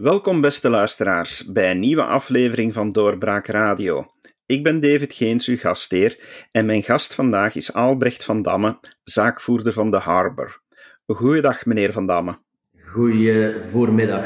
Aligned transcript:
Welkom 0.00 0.40
beste 0.40 0.68
luisteraars 0.68 1.44
bij 1.52 1.70
een 1.70 1.78
nieuwe 1.78 2.02
aflevering 2.02 2.72
van 2.72 2.92
Doorbraak 2.92 3.46
Radio. 3.46 4.06
Ik 4.46 4.62
ben 4.62 4.80
David 4.80 5.14
Geens, 5.14 5.46
uw 5.46 5.56
gastheer, 5.56 6.18
en 6.50 6.66
mijn 6.66 6.82
gast 6.82 7.14
vandaag 7.14 7.54
is 7.54 7.72
Albrecht 7.72 8.24
van 8.24 8.42
Damme, 8.42 8.78
zaakvoerder 9.04 9.72
van 9.72 9.90
de 9.90 9.96
Harbor. 9.96 10.62
Goeiedag, 11.06 11.66
meneer 11.66 11.92
Van 11.92 12.06
Damme. 12.06 12.38
Goeie 12.86 13.54
voormiddag. 13.70 14.24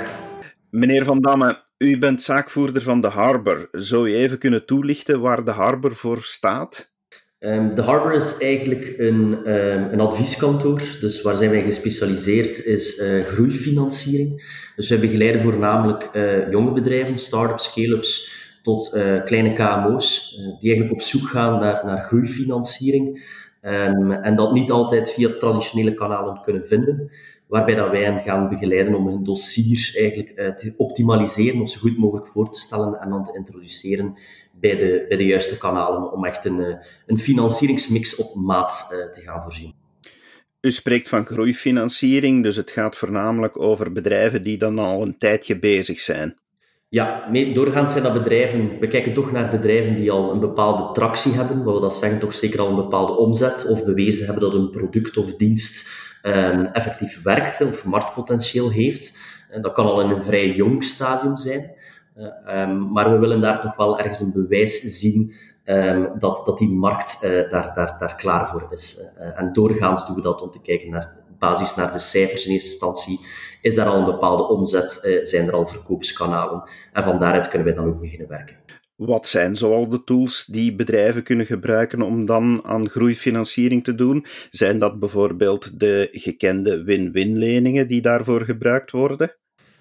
Meneer 0.70 1.04
Van 1.04 1.20
Damme, 1.20 1.62
u 1.78 1.98
bent 1.98 2.22
zaakvoerder 2.22 2.82
van 2.82 3.00
de 3.00 3.08
Harbor. 3.08 3.68
Zou 3.72 4.10
je 4.10 4.16
even 4.16 4.38
kunnen 4.38 4.66
toelichten 4.66 5.20
waar 5.20 5.44
de 5.44 5.50
Harbor 5.50 5.94
voor 5.94 6.22
staat? 6.22 6.93
Um, 7.44 7.74
de 7.74 7.82
Harbor 7.82 8.12
is 8.12 8.38
eigenlijk 8.38 8.94
een, 8.96 9.52
um, 9.52 9.92
een 9.92 10.00
advieskantoor. 10.00 10.82
Dus 11.00 11.22
waar 11.22 11.36
zijn 11.36 11.50
wij 11.50 11.62
gespecialiseerd 11.62 12.64
is 12.64 12.98
uh, 12.98 13.24
groeifinanciering. 13.24 14.42
Dus 14.76 14.88
wij 14.88 15.00
begeleiden 15.00 15.40
voornamelijk 15.40 16.10
uh, 16.12 16.50
jonge 16.50 16.72
bedrijven, 16.72 17.18
start-ups, 17.18 17.64
scale-ups, 17.64 18.32
tot 18.62 18.94
uh, 18.94 19.24
kleine 19.24 19.52
KMO's, 19.52 20.36
die 20.60 20.70
eigenlijk 20.70 20.92
op 20.92 21.00
zoek 21.00 21.26
gaan 21.28 21.60
naar, 21.60 21.84
naar 21.84 22.02
groeifinanciering. 22.02 23.32
Um, 23.62 24.12
en 24.12 24.36
dat 24.36 24.52
niet 24.52 24.70
altijd 24.70 25.12
via 25.12 25.28
traditionele 25.38 25.94
kanalen 25.94 26.40
kunnen 26.42 26.66
vinden 26.66 27.10
waarbij 27.54 27.74
dat 27.74 27.90
wij 27.90 28.02
hen 28.02 28.20
gaan 28.20 28.48
begeleiden 28.48 28.94
om 28.94 29.06
hun 29.06 29.24
dossier 29.24 29.94
eigenlijk 29.96 30.38
uh, 30.38 30.48
te 30.48 30.74
optimaliseren, 30.76 31.60
of 31.60 31.70
zo 31.70 31.80
goed 31.80 31.98
mogelijk 31.98 32.26
voor 32.26 32.50
te 32.50 32.58
stellen 32.58 33.00
en 33.00 33.10
dan 33.10 33.24
te 33.24 33.34
introduceren 33.34 34.18
bij 34.52 34.76
de, 34.76 35.04
bij 35.08 35.16
de 35.16 35.24
juiste 35.24 35.58
kanalen, 35.58 36.12
om 36.12 36.24
echt 36.24 36.44
een, 36.44 36.58
uh, 36.58 36.76
een 37.06 37.18
financieringsmix 37.18 38.16
op 38.16 38.34
maat 38.34 38.88
uh, 38.92 39.12
te 39.12 39.20
gaan 39.20 39.42
voorzien. 39.42 39.74
U 40.60 40.70
spreekt 40.70 41.08
van 41.08 41.26
groeifinanciering, 41.26 42.42
dus 42.42 42.56
het 42.56 42.70
gaat 42.70 42.96
voornamelijk 42.96 43.60
over 43.60 43.92
bedrijven 43.92 44.42
die 44.42 44.58
dan 44.58 44.78
al 44.78 45.02
een 45.02 45.18
tijdje 45.18 45.58
bezig 45.58 46.00
zijn. 46.00 46.38
Ja, 46.94 47.28
doorgaans 47.54 47.92
zijn 47.92 48.04
dat 48.04 48.12
bedrijven, 48.12 48.78
we 48.78 48.86
kijken 48.86 49.12
toch 49.12 49.32
naar 49.32 49.50
bedrijven 49.50 49.96
die 49.96 50.10
al 50.10 50.32
een 50.32 50.40
bepaalde 50.40 50.92
tractie 50.92 51.32
hebben, 51.32 51.64
wat 51.64 51.74
we 51.74 51.80
dat 51.80 51.94
zeggen, 51.94 52.18
toch 52.18 52.32
zeker 52.32 52.60
al 52.60 52.68
een 52.68 52.74
bepaalde 52.74 53.16
omzet, 53.16 53.66
of 53.66 53.84
bewezen 53.84 54.24
hebben 54.24 54.42
dat 54.42 54.54
een 54.54 54.70
product 54.70 55.16
of 55.16 55.34
dienst 55.34 55.90
um, 56.22 56.64
effectief 56.64 57.22
werkt 57.22 57.60
of 57.60 57.84
marktpotentieel 57.84 58.70
heeft. 58.70 59.18
En 59.50 59.62
dat 59.62 59.72
kan 59.72 59.86
al 59.86 60.00
in 60.00 60.10
een 60.10 60.22
vrij 60.22 60.54
jong 60.54 60.84
stadium 60.84 61.36
zijn. 61.36 61.70
Uh, 62.16 62.60
um, 62.60 62.92
maar 62.92 63.10
we 63.10 63.18
willen 63.18 63.40
daar 63.40 63.60
toch 63.60 63.76
wel 63.76 63.98
ergens 63.98 64.20
een 64.20 64.32
bewijs 64.32 64.80
zien 64.80 65.34
um, 65.64 66.08
dat, 66.18 66.42
dat 66.44 66.58
die 66.58 66.70
markt 66.70 67.20
uh, 67.24 67.30
daar, 67.30 67.74
daar, 67.74 67.96
daar 67.98 68.14
klaar 68.16 68.48
voor 68.48 68.66
is. 68.70 69.14
En 69.34 69.52
doorgaans 69.52 70.06
doen 70.06 70.16
we 70.16 70.22
dat 70.22 70.42
om 70.42 70.50
te 70.50 70.62
kijken 70.62 70.90
naar 70.90 71.16
basis 71.44 71.74
naar 71.74 71.92
de 71.92 71.98
cijfers 71.98 72.46
in 72.46 72.52
eerste 72.52 72.70
instantie. 72.70 73.20
Is 73.60 73.74
daar 73.74 73.86
al 73.86 73.98
een 73.98 74.04
bepaalde 74.04 74.48
omzet? 74.48 75.20
zijn 75.22 75.46
er 75.46 75.52
al 75.52 75.66
verkoopskanalen? 75.66 76.62
En 76.92 77.02
van 77.02 77.18
daaruit 77.18 77.48
kunnen 77.48 77.66
wij 77.66 77.76
dan 77.76 77.86
ook 77.86 78.00
beginnen 78.00 78.28
werken. 78.28 78.56
Wat 78.96 79.26
zijn 79.26 79.56
zoal 79.56 79.88
de 79.88 80.04
tools 80.04 80.44
die 80.44 80.74
bedrijven 80.74 81.22
kunnen 81.22 81.46
gebruiken 81.46 82.02
om 82.02 82.26
dan 82.26 82.60
aan 82.64 82.88
groeifinanciering 82.88 83.84
te 83.84 83.94
doen? 83.94 84.26
Zijn 84.50 84.78
dat 84.78 84.98
bijvoorbeeld 84.98 85.80
de 85.80 86.08
gekende 86.12 86.82
win-win 86.84 87.36
leningen 87.36 87.88
die 87.88 88.02
daarvoor 88.02 88.40
gebruikt 88.40 88.90
worden? 88.90 89.36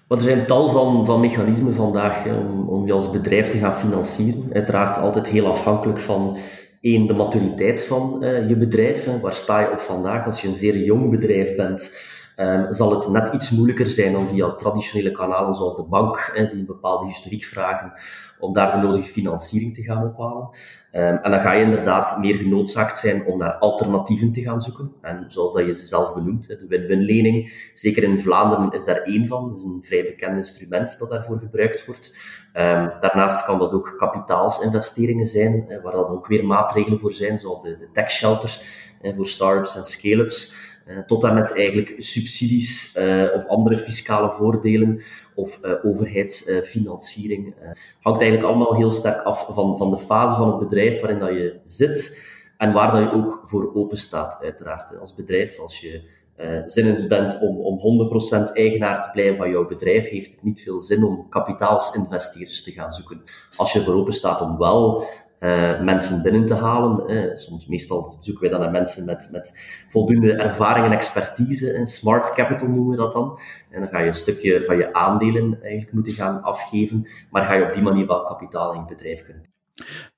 Want 0.08 0.20
er 0.20 0.28
zijn 0.28 0.46
tal 0.46 0.70
van, 0.70 1.06
van 1.06 1.20
mechanismen 1.20 1.74
vandaag 1.74 2.26
om, 2.26 2.68
om 2.68 2.86
je 2.86 2.92
als 2.92 3.10
bedrijf 3.10 3.50
te 3.50 3.58
gaan 3.58 3.74
financieren. 3.74 4.52
Uiteraard 4.52 4.98
altijd 4.98 5.26
heel 5.26 5.46
afhankelijk 5.46 5.98
van 5.98 6.38
één, 6.84 7.06
de 7.06 7.14
maturiteit 7.14 7.84
van 7.84 8.24
uh, 8.24 8.48
je 8.48 8.56
bedrijf. 8.56 9.04
Hè. 9.04 9.20
Waar 9.20 9.34
sta 9.34 9.60
je 9.60 9.70
op 9.70 9.80
vandaag? 9.80 10.26
Als 10.26 10.40
je 10.40 10.48
een 10.48 10.54
zeer 10.54 10.76
jong 10.76 11.10
bedrijf 11.10 11.56
bent, 11.56 11.96
um, 12.36 12.72
zal 12.72 13.00
het 13.00 13.08
net 13.08 13.34
iets 13.34 13.50
moeilijker 13.50 13.86
zijn 13.86 14.16
om 14.16 14.26
via 14.26 14.50
traditionele 14.50 15.10
kanalen 15.10 15.54
zoals 15.54 15.76
de 15.76 15.84
bank, 15.84 16.30
hè, 16.34 16.48
die 16.48 16.58
een 16.58 16.66
bepaalde 16.66 17.06
historiek 17.06 17.44
vragen, 17.44 17.92
om 18.38 18.52
daar 18.52 18.72
de 18.72 18.86
nodige 18.86 19.08
financiering 19.08 19.74
te 19.74 19.82
gaan 19.82 20.04
ophalen. 20.04 20.48
Um, 20.96 21.16
en 21.22 21.30
dan 21.30 21.40
ga 21.40 21.52
je 21.52 21.64
inderdaad 21.64 22.18
meer 22.18 22.36
genoodzaakt 22.36 22.98
zijn 22.98 23.26
om 23.26 23.38
naar 23.38 23.52
alternatieven 23.52 24.32
te 24.32 24.42
gaan 24.42 24.60
zoeken. 24.60 24.92
En 25.00 25.24
zoals 25.28 25.52
dat 25.52 25.64
je 25.64 25.72
ze 25.74 25.86
zelf 25.86 26.14
benoemt, 26.14 26.48
de 26.48 26.66
win-win 26.68 27.02
lening, 27.02 27.70
zeker 27.74 28.02
in 28.02 28.20
Vlaanderen 28.20 28.72
is 28.72 28.84
daar 28.84 29.02
één 29.02 29.26
van. 29.26 29.48
Dat 29.48 29.58
is 29.58 29.64
een 29.64 29.84
vrij 29.84 30.04
bekend 30.04 30.36
instrument 30.36 30.98
dat 30.98 31.10
daarvoor 31.10 31.38
gebruikt 31.38 31.86
wordt. 31.86 32.16
Um, 32.56 32.92
daarnaast 33.00 33.44
kan 33.44 33.58
dat 33.58 33.72
ook 33.72 33.94
kapitaalsinvesteringen 33.96 35.26
zijn, 35.26 35.80
waar 35.82 35.92
dan 35.92 36.06
ook 36.06 36.26
weer 36.26 36.44
maatregelen 36.46 37.00
voor 37.00 37.12
zijn, 37.12 37.38
zoals 37.38 37.62
de, 37.62 37.76
de 37.76 37.88
tech 37.92 38.10
shelter 38.10 38.62
voor 39.16 39.26
startups 39.26 39.76
en 39.76 39.84
scale-ups. 39.84 40.56
Uh, 40.86 40.98
tot 40.98 41.24
en 41.24 41.34
met 41.34 41.52
eigenlijk 41.52 41.94
subsidies 41.98 42.96
uh, 42.96 43.24
of 43.34 43.46
andere 43.46 43.78
fiscale 43.78 44.30
voordelen 44.30 45.02
of 45.34 45.60
uh, 45.62 45.72
overheidsfinanciering. 45.82 47.54
hangt 48.00 48.20
eigenlijk 48.20 48.50
allemaal 48.50 48.76
heel 48.76 48.90
sterk 48.90 49.22
af 49.22 49.46
van, 49.48 49.78
van 49.78 49.90
de 49.90 49.98
fase 49.98 50.36
van 50.36 50.48
het 50.48 50.58
bedrijf 50.58 51.00
waarin 51.00 51.18
dat 51.18 51.28
je 51.28 51.58
zit 51.62 52.32
en 52.56 52.72
waar 52.72 52.92
dat 52.92 53.00
je 53.00 53.12
ook 53.12 53.42
voor 53.44 53.74
open 53.74 53.96
staat, 53.96 54.38
uiteraard. 54.42 54.98
Als 54.98 55.14
bedrijf, 55.14 55.58
als 55.58 55.80
je 55.80 56.02
uh, 56.40 56.60
zinnens 56.64 57.06
bent 57.06 57.40
om, 57.40 57.58
om 57.58 57.78
100% 58.48 58.52
eigenaar 58.52 59.02
te 59.02 59.10
blijven 59.12 59.36
van 59.36 59.50
jouw 59.50 59.66
bedrijf, 59.66 60.08
heeft 60.08 60.30
het 60.30 60.42
niet 60.42 60.62
veel 60.62 60.78
zin 60.78 61.04
om 61.04 61.28
kapitaalsinvesteerders 61.28 62.62
te 62.62 62.70
gaan 62.70 62.90
zoeken. 62.90 63.22
Als 63.56 63.72
je 63.72 63.82
voor 63.82 63.94
open 63.94 64.12
staat 64.12 64.40
om 64.40 64.58
wel 64.58 65.06
uh, 65.44 65.80
mensen 65.80 66.22
binnen 66.22 66.46
te 66.46 66.54
halen. 66.54 67.10
Uh, 67.10 67.34
soms, 67.34 67.66
meestal 67.66 68.18
zoeken 68.20 68.42
wij 68.42 68.50
dan 68.50 68.60
naar 68.60 68.70
mensen 68.70 69.04
met, 69.04 69.28
met 69.32 69.58
voldoende 69.88 70.32
ervaring 70.32 70.86
en 70.86 70.92
expertise. 70.92 71.74
Uh, 71.74 71.86
smart 71.86 72.34
capital 72.34 72.68
noemen 72.68 72.90
we 72.90 72.96
dat 72.96 73.12
dan. 73.12 73.38
En 73.70 73.80
dan 73.80 73.88
ga 73.88 73.98
je 74.00 74.06
een 74.06 74.14
stukje 74.14 74.64
van 74.64 74.76
je 74.76 74.92
aandelen 74.92 75.58
eigenlijk 75.62 75.92
moeten 75.92 76.12
gaan 76.12 76.42
afgeven, 76.42 77.08
maar 77.30 77.44
ga 77.44 77.54
je 77.54 77.64
op 77.64 77.72
die 77.72 77.82
manier 77.82 78.06
wel 78.06 78.22
kapitaal 78.22 78.72
in 78.72 78.80
je 78.80 78.94
bedrijf 78.94 79.24
kunnen. 79.24 79.42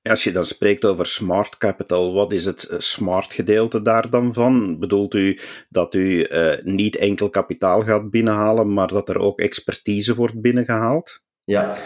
Als 0.01 0.23
je 0.23 0.31
dan 0.31 0.45
spreekt 0.45 0.85
over 0.85 1.05
smart 1.05 1.57
capital, 1.57 2.13
wat 2.13 2.31
is 2.31 2.45
het 2.45 2.73
smart 2.77 3.33
gedeelte 3.33 3.81
daar 3.81 4.09
dan 4.09 4.33
van? 4.33 4.79
Bedoelt 4.79 5.13
u 5.13 5.39
dat 5.69 5.93
u 5.93 6.27
niet 6.63 6.95
enkel 6.95 7.29
kapitaal 7.29 7.81
gaat 7.81 8.09
binnenhalen, 8.09 8.73
maar 8.73 8.87
dat 8.87 9.09
er 9.09 9.19
ook 9.19 9.39
expertise 9.39 10.15
wordt 10.15 10.41
binnengehaald? 10.41 11.21
Ja, 11.43 11.77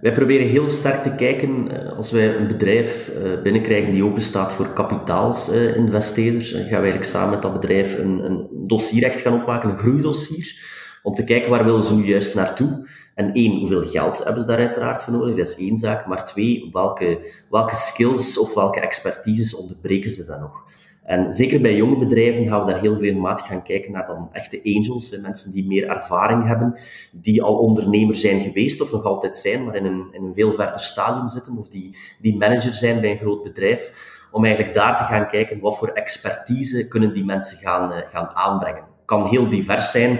wij 0.00 0.12
proberen 0.12 0.46
heel 0.46 0.68
sterk 0.68 1.02
te 1.02 1.14
kijken, 1.14 1.70
eh, 1.70 1.96
als 1.96 2.10
wij 2.10 2.36
een 2.36 2.46
bedrijf 2.46 3.08
eh, 3.08 3.42
binnenkrijgen 3.42 3.92
die 3.92 4.04
open 4.04 4.22
staat 4.22 4.52
voor 4.52 4.72
kapitaalsinvesteerders, 4.72 6.50
gaan 6.50 6.62
wij 6.62 6.72
eigenlijk 6.72 7.04
samen 7.04 7.30
met 7.30 7.42
dat 7.42 7.52
bedrijf 7.52 7.98
een, 7.98 8.24
een 8.24 8.48
dossier 8.66 9.02
echt 9.02 9.20
gaan 9.20 9.40
opmaken, 9.40 9.70
een 9.70 9.78
groeidossier, 9.78 10.78
om 11.02 11.14
te 11.14 11.24
kijken 11.24 11.50
waar 11.50 11.64
willen 11.64 11.84
ze 11.84 11.94
nu 11.94 12.04
juist 12.04 12.34
naartoe. 12.34 12.88
En 13.14 13.32
één, 13.32 13.58
hoeveel 13.58 13.86
geld 13.86 14.24
hebben 14.24 14.42
ze 14.42 14.48
daar 14.48 14.58
uiteraard 14.58 15.02
voor 15.02 15.12
nodig, 15.12 15.36
dat 15.36 15.48
is 15.48 15.56
één 15.56 15.76
zaak, 15.76 16.06
maar 16.06 16.24
twee, 16.24 16.68
welke, 16.72 17.32
welke 17.50 17.76
skills 17.76 18.38
of 18.38 18.54
welke 18.54 18.80
expertises 18.80 19.54
onderbreken 19.54 20.10
ze 20.10 20.24
dan 20.24 20.40
nog. 20.40 20.64
En 21.10 21.32
zeker 21.32 21.60
bij 21.60 21.76
jonge 21.76 21.96
bedrijven 21.96 22.46
gaan 22.46 22.64
we 22.64 22.72
daar 22.72 22.80
heel 22.80 22.98
regelmatig 22.98 23.46
gaan 23.46 23.62
kijken 23.62 23.92
naar 23.92 24.06
dan 24.06 24.28
echte 24.32 24.60
angels, 24.64 25.20
mensen 25.20 25.52
die 25.52 25.66
meer 25.66 25.88
ervaring 25.88 26.46
hebben, 26.46 26.80
die 27.12 27.42
al 27.42 27.58
ondernemer 27.58 28.14
zijn 28.14 28.40
geweest 28.40 28.80
of 28.80 28.92
nog 28.92 29.04
altijd 29.04 29.36
zijn, 29.36 29.64
maar 29.64 29.74
in 29.74 29.84
een, 29.84 30.08
in 30.12 30.24
een 30.24 30.34
veel 30.34 30.52
verder 30.54 30.80
stadium 30.80 31.28
zitten, 31.28 31.58
of 31.58 31.68
die, 31.68 31.96
die 32.20 32.36
manager 32.36 32.72
zijn 32.72 33.00
bij 33.00 33.10
een 33.10 33.18
groot 33.18 33.42
bedrijf, 33.42 33.92
om 34.30 34.44
eigenlijk 34.44 34.74
daar 34.74 34.96
te 34.96 35.04
gaan 35.04 35.28
kijken 35.28 35.60
wat 35.60 35.78
voor 35.78 35.88
expertise 35.88 36.88
kunnen 36.88 37.12
die 37.12 37.24
mensen 37.24 37.58
gaan, 37.58 37.92
uh, 37.92 37.98
gaan 38.08 38.30
aanbrengen. 38.34 38.82
Het 38.82 39.04
kan 39.04 39.26
heel 39.26 39.48
divers 39.48 39.90
zijn. 39.90 40.18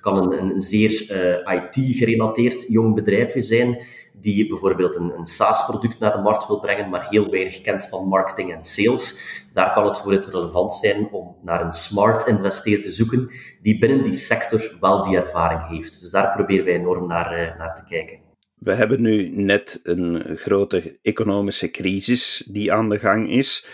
Dat 0.00 0.12
kan 0.12 0.32
een, 0.32 0.40
een 0.40 0.60
zeer 0.60 1.10
eh, 1.10 1.54
IT-gerelateerd 1.56 2.64
jong 2.68 2.94
bedrijfje 2.94 3.42
zijn, 3.42 3.82
die 4.12 4.46
bijvoorbeeld 4.48 4.96
een, 4.96 5.12
een 5.18 5.26
SaaS-product 5.26 5.98
naar 5.98 6.12
de 6.12 6.22
markt 6.22 6.46
wil 6.46 6.60
brengen, 6.60 6.88
maar 6.88 7.08
heel 7.08 7.30
weinig 7.30 7.60
kent 7.60 7.84
van 7.84 8.08
marketing 8.08 8.52
en 8.52 8.62
sales. 8.62 9.20
Daar 9.52 9.72
kan 9.72 9.86
het 9.86 9.98
voor 9.98 10.12
het 10.12 10.26
relevant 10.26 10.74
zijn 10.74 11.08
om 11.12 11.36
naar 11.42 11.64
een 11.64 11.72
smart 11.72 12.26
investeerder 12.26 12.84
te 12.84 12.92
zoeken 12.92 13.30
die 13.62 13.78
binnen 13.78 14.02
die 14.02 14.12
sector 14.12 14.76
wel 14.80 15.02
die 15.02 15.16
ervaring 15.16 15.68
heeft. 15.68 16.00
Dus 16.00 16.10
daar 16.10 16.32
proberen 16.34 16.64
wij 16.64 16.74
enorm 16.74 17.06
naar, 17.06 17.32
uh, 17.32 17.58
naar 17.58 17.74
te 17.74 17.84
kijken. 17.88 18.18
We 18.58 18.72
hebben 18.72 19.00
nu 19.00 19.28
net 19.28 19.80
een 19.82 20.36
grote 20.36 20.98
economische 21.02 21.70
crisis 21.70 22.48
die 22.50 22.72
aan 22.72 22.88
de 22.88 22.98
gang 22.98 23.30
is. 23.30 23.66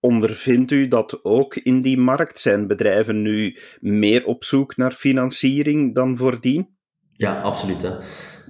Ondervindt 0.00 0.70
u 0.70 0.88
dat 0.88 1.24
ook 1.24 1.56
in 1.56 1.80
die 1.80 1.98
markt? 1.98 2.40
Zijn 2.40 2.66
bedrijven 2.66 3.22
nu 3.22 3.58
meer 3.80 4.26
op 4.26 4.44
zoek 4.44 4.76
naar 4.76 4.92
financiering 4.92 5.94
dan 5.94 6.16
voordien? 6.16 6.76
Ja, 7.12 7.40
absoluut. 7.40 7.82
Hè. 7.82 7.90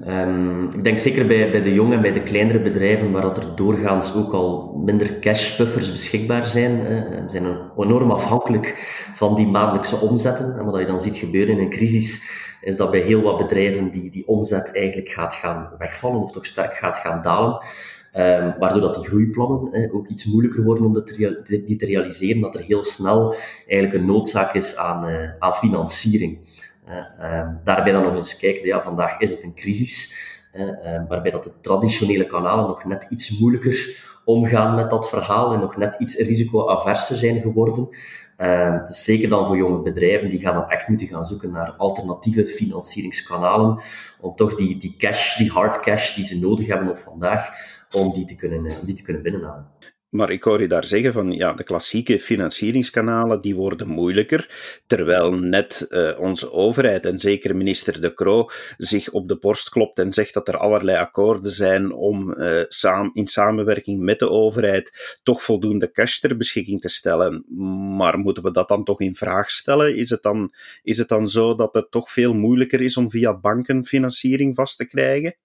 Um, 0.07 0.71
ik 0.71 0.85
denk 0.85 0.99
zeker 0.99 1.27
bij, 1.27 1.51
bij 1.51 1.63
de 1.63 1.75
jonge 1.75 1.95
en 1.95 2.03
bij 2.03 2.13
de 2.13 2.23
kleinere 2.23 2.61
bedrijven, 2.61 3.11
waar 3.11 3.23
dat 3.23 3.37
er 3.37 3.57
doorgaans 3.57 4.15
ook 4.15 4.33
al 4.33 4.83
minder 4.85 5.19
cashbuffers 5.19 5.93
beschikbaar 5.93 6.47
zijn. 6.47 6.83
We 6.83 7.25
zijn 7.27 7.47
enorm 7.77 8.11
afhankelijk 8.11 8.75
van 9.15 9.35
die 9.35 9.47
maandelijkse 9.47 9.97
omzetten. 9.97 10.59
En 10.59 10.65
wat 10.65 10.81
je 10.81 10.87
dan 10.87 11.01
ziet 11.01 11.17
gebeuren 11.17 11.55
in 11.55 11.61
een 11.61 11.71
crisis, 11.71 12.31
is 12.61 12.77
dat 12.77 12.91
bij 12.91 13.01
heel 13.01 13.23
wat 13.23 13.39
bedrijven 13.39 13.91
die, 13.91 14.11
die 14.11 14.27
omzet 14.27 14.73
eigenlijk 14.73 15.09
gaat 15.09 15.35
gaan 15.35 15.71
wegvallen, 15.79 16.23
of 16.23 16.31
toch 16.31 16.47
sterk 16.47 16.75
gaat 16.75 16.99
gaan 16.99 17.23
dalen. 17.23 17.65
Um, 18.19 18.55
waardoor 18.59 18.81
dat 18.81 18.95
die 18.95 19.05
groeiplannen 19.05 19.73
eh, 19.73 19.95
ook 19.95 20.09
iets 20.09 20.25
moeilijker 20.25 20.65
worden 20.65 20.85
om 20.85 20.95
dat 20.95 21.07
te, 21.07 21.63
die 21.67 21.77
te 21.77 21.87
realiseren, 21.87 22.41
dat 22.41 22.55
er 22.55 22.63
heel 22.63 22.85
snel 22.85 23.35
eigenlijk 23.67 24.01
een 24.01 24.07
noodzaak 24.07 24.55
is 24.55 24.77
aan, 24.77 25.09
uh, 25.09 25.31
aan 25.39 25.55
financiering. 25.55 26.39
Uh, 26.89 27.49
daarbij 27.65 27.93
dan 27.93 28.03
nog 28.03 28.15
eens 28.15 28.37
kijken, 28.37 28.67
ja, 28.67 28.83
vandaag 28.83 29.21
is 29.21 29.31
het 29.31 29.43
een 29.43 29.55
crisis, 29.55 30.15
waarbij 31.09 31.31
dat 31.31 31.45
de 31.45 31.53
traditionele 31.61 32.27
kanalen 32.27 32.67
nog 32.67 32.85
net 32.85 33.07
iets 33.09 33.39
moeilijker 33.39 34.07
omgaan 34.25 34.75
met 34.75 34.91
dat 34.91 35.09
verhaal 35.09 35.53
en 35.53 35.61
nog 35.61 35.77
net 35.77 35.95
iets 35.99 36.17
risicoaverser 36.17 37.17
zijn 37.17 37.41
geworden. 37.41 37.89
Uh, 38.39 38.87
dus 38.87 39.05
zeker 39.05 39.29
dan 39.29 39.47
voor 39.47 39.57
jonge 39.57 39.83
bedrijven, 39.83 40.29
die 40.31 40.41
gaan 40.41 40.55
dan 40.55 40.71
echt 40.71 40.89
moeten 40.89 41.07
gaan 41.07 41.25
zoeken 41.25 41.51
naar 41.51 41.71
alternatieve 41.73 42.47
financieringskanalen, 42.47 43.83
om 44.21 44.37
toch 44.37 44.55
die, 44.55 44.77
die 44.77 44.95
cash, 44.97 45.37
die 45.37 45.51
hard 45.51 45.81
cash 45.81 46.15
die 46.15 46.25
ze 46.25 46.39
nodig 46.39 46.67
hebben 46.67 46.89
op 46.89 46.99
vandaag, 46.99 47.51
om 47.91 48.13
die 48.13 48.25
te 48.25 48.37
kunnen, 48.37 48.65
uh, 48.65 48.73
die 48.85 48.95
te 48.95 49.03
kunnen 49.03 49.23
binnenhalen. 49.23 49.67
Maar 50.09 50.31
ik 50.31 50.43
hoor 50.43 50.61
je 50.61 50.69
daar 50.69 50.85
zeggen 50.85 51.13
van 51.13 51.33
ja, 51.33 51.53
de 51.53 51.63
klassieke 51.63 52.21
financieringskanalen 52.21 53.41
die 53.41 53.55
worden 53.55 53.89
moeilijker, 53.89 54.51
terwijl 54.87 55.33
net 55.33 55.87
uh, 55.89 56.11
onze 56.19 56.53
overheid 56.53 57.07
en 57.07 57.19
zeker 57.19 57.57
minister 57.57 58.01
De 58.01 58.15
Croo 58.15 58.47
zich 58.77 59.11
op 59.11 59.29
de 59.29 59.39
borst 59.39 59.69
klopt 59.69 59.99
en 59.99 60.13
zegt 60.13 60.35
dat 60.35 60.49
er 60.49 60.57
allerlei 60.57 60.99
akkoorden 60.99 61.51
zijn 61.51 61.93
om 61.93 62.35
uh, 62.35 62.63
in 63.13 63.27
samenwerking 63.27 64.01
met 64.01 64.19
de 64.19 64.31
overheid 64.31 65.19
toch 65.23 65.43
voldoende 65.43 65.91
cash 65.91 66.19
ter 66.19 66.37
beschikking 66.37 66.81
te 66.81 66.89
stellen. 66.89 67.45
Maar 67.97 68.19
moeten 68.19 68.43
we 68.43 68.51
dat 68.51 68.69
dan 68.69 68.85
toch 68.85 69.01
in 69.01 69.15
vraag 69.15 69.51
stellen? 69.51 69.97
Is 69.97 70.11
het 70.11 70.23
dan, 70.23 70.55
is 70.83 70.99
het 70.99 71.09
dan 71.09 71.27
zo 71.27 71.55
dat 71.55 71.75
het 71.75 71.91
toch 71.91 72.11
veel 72.11 72.35
moeilijker 72.35 72.81
is 72.81 72.97
om 72.97 73.11
via 73.11 73.39
banken 73.39 73.85
financiering 73.85 74.55
vast 74.55 74.79
te 74.79 74.87
krijgen? 74.87 75.37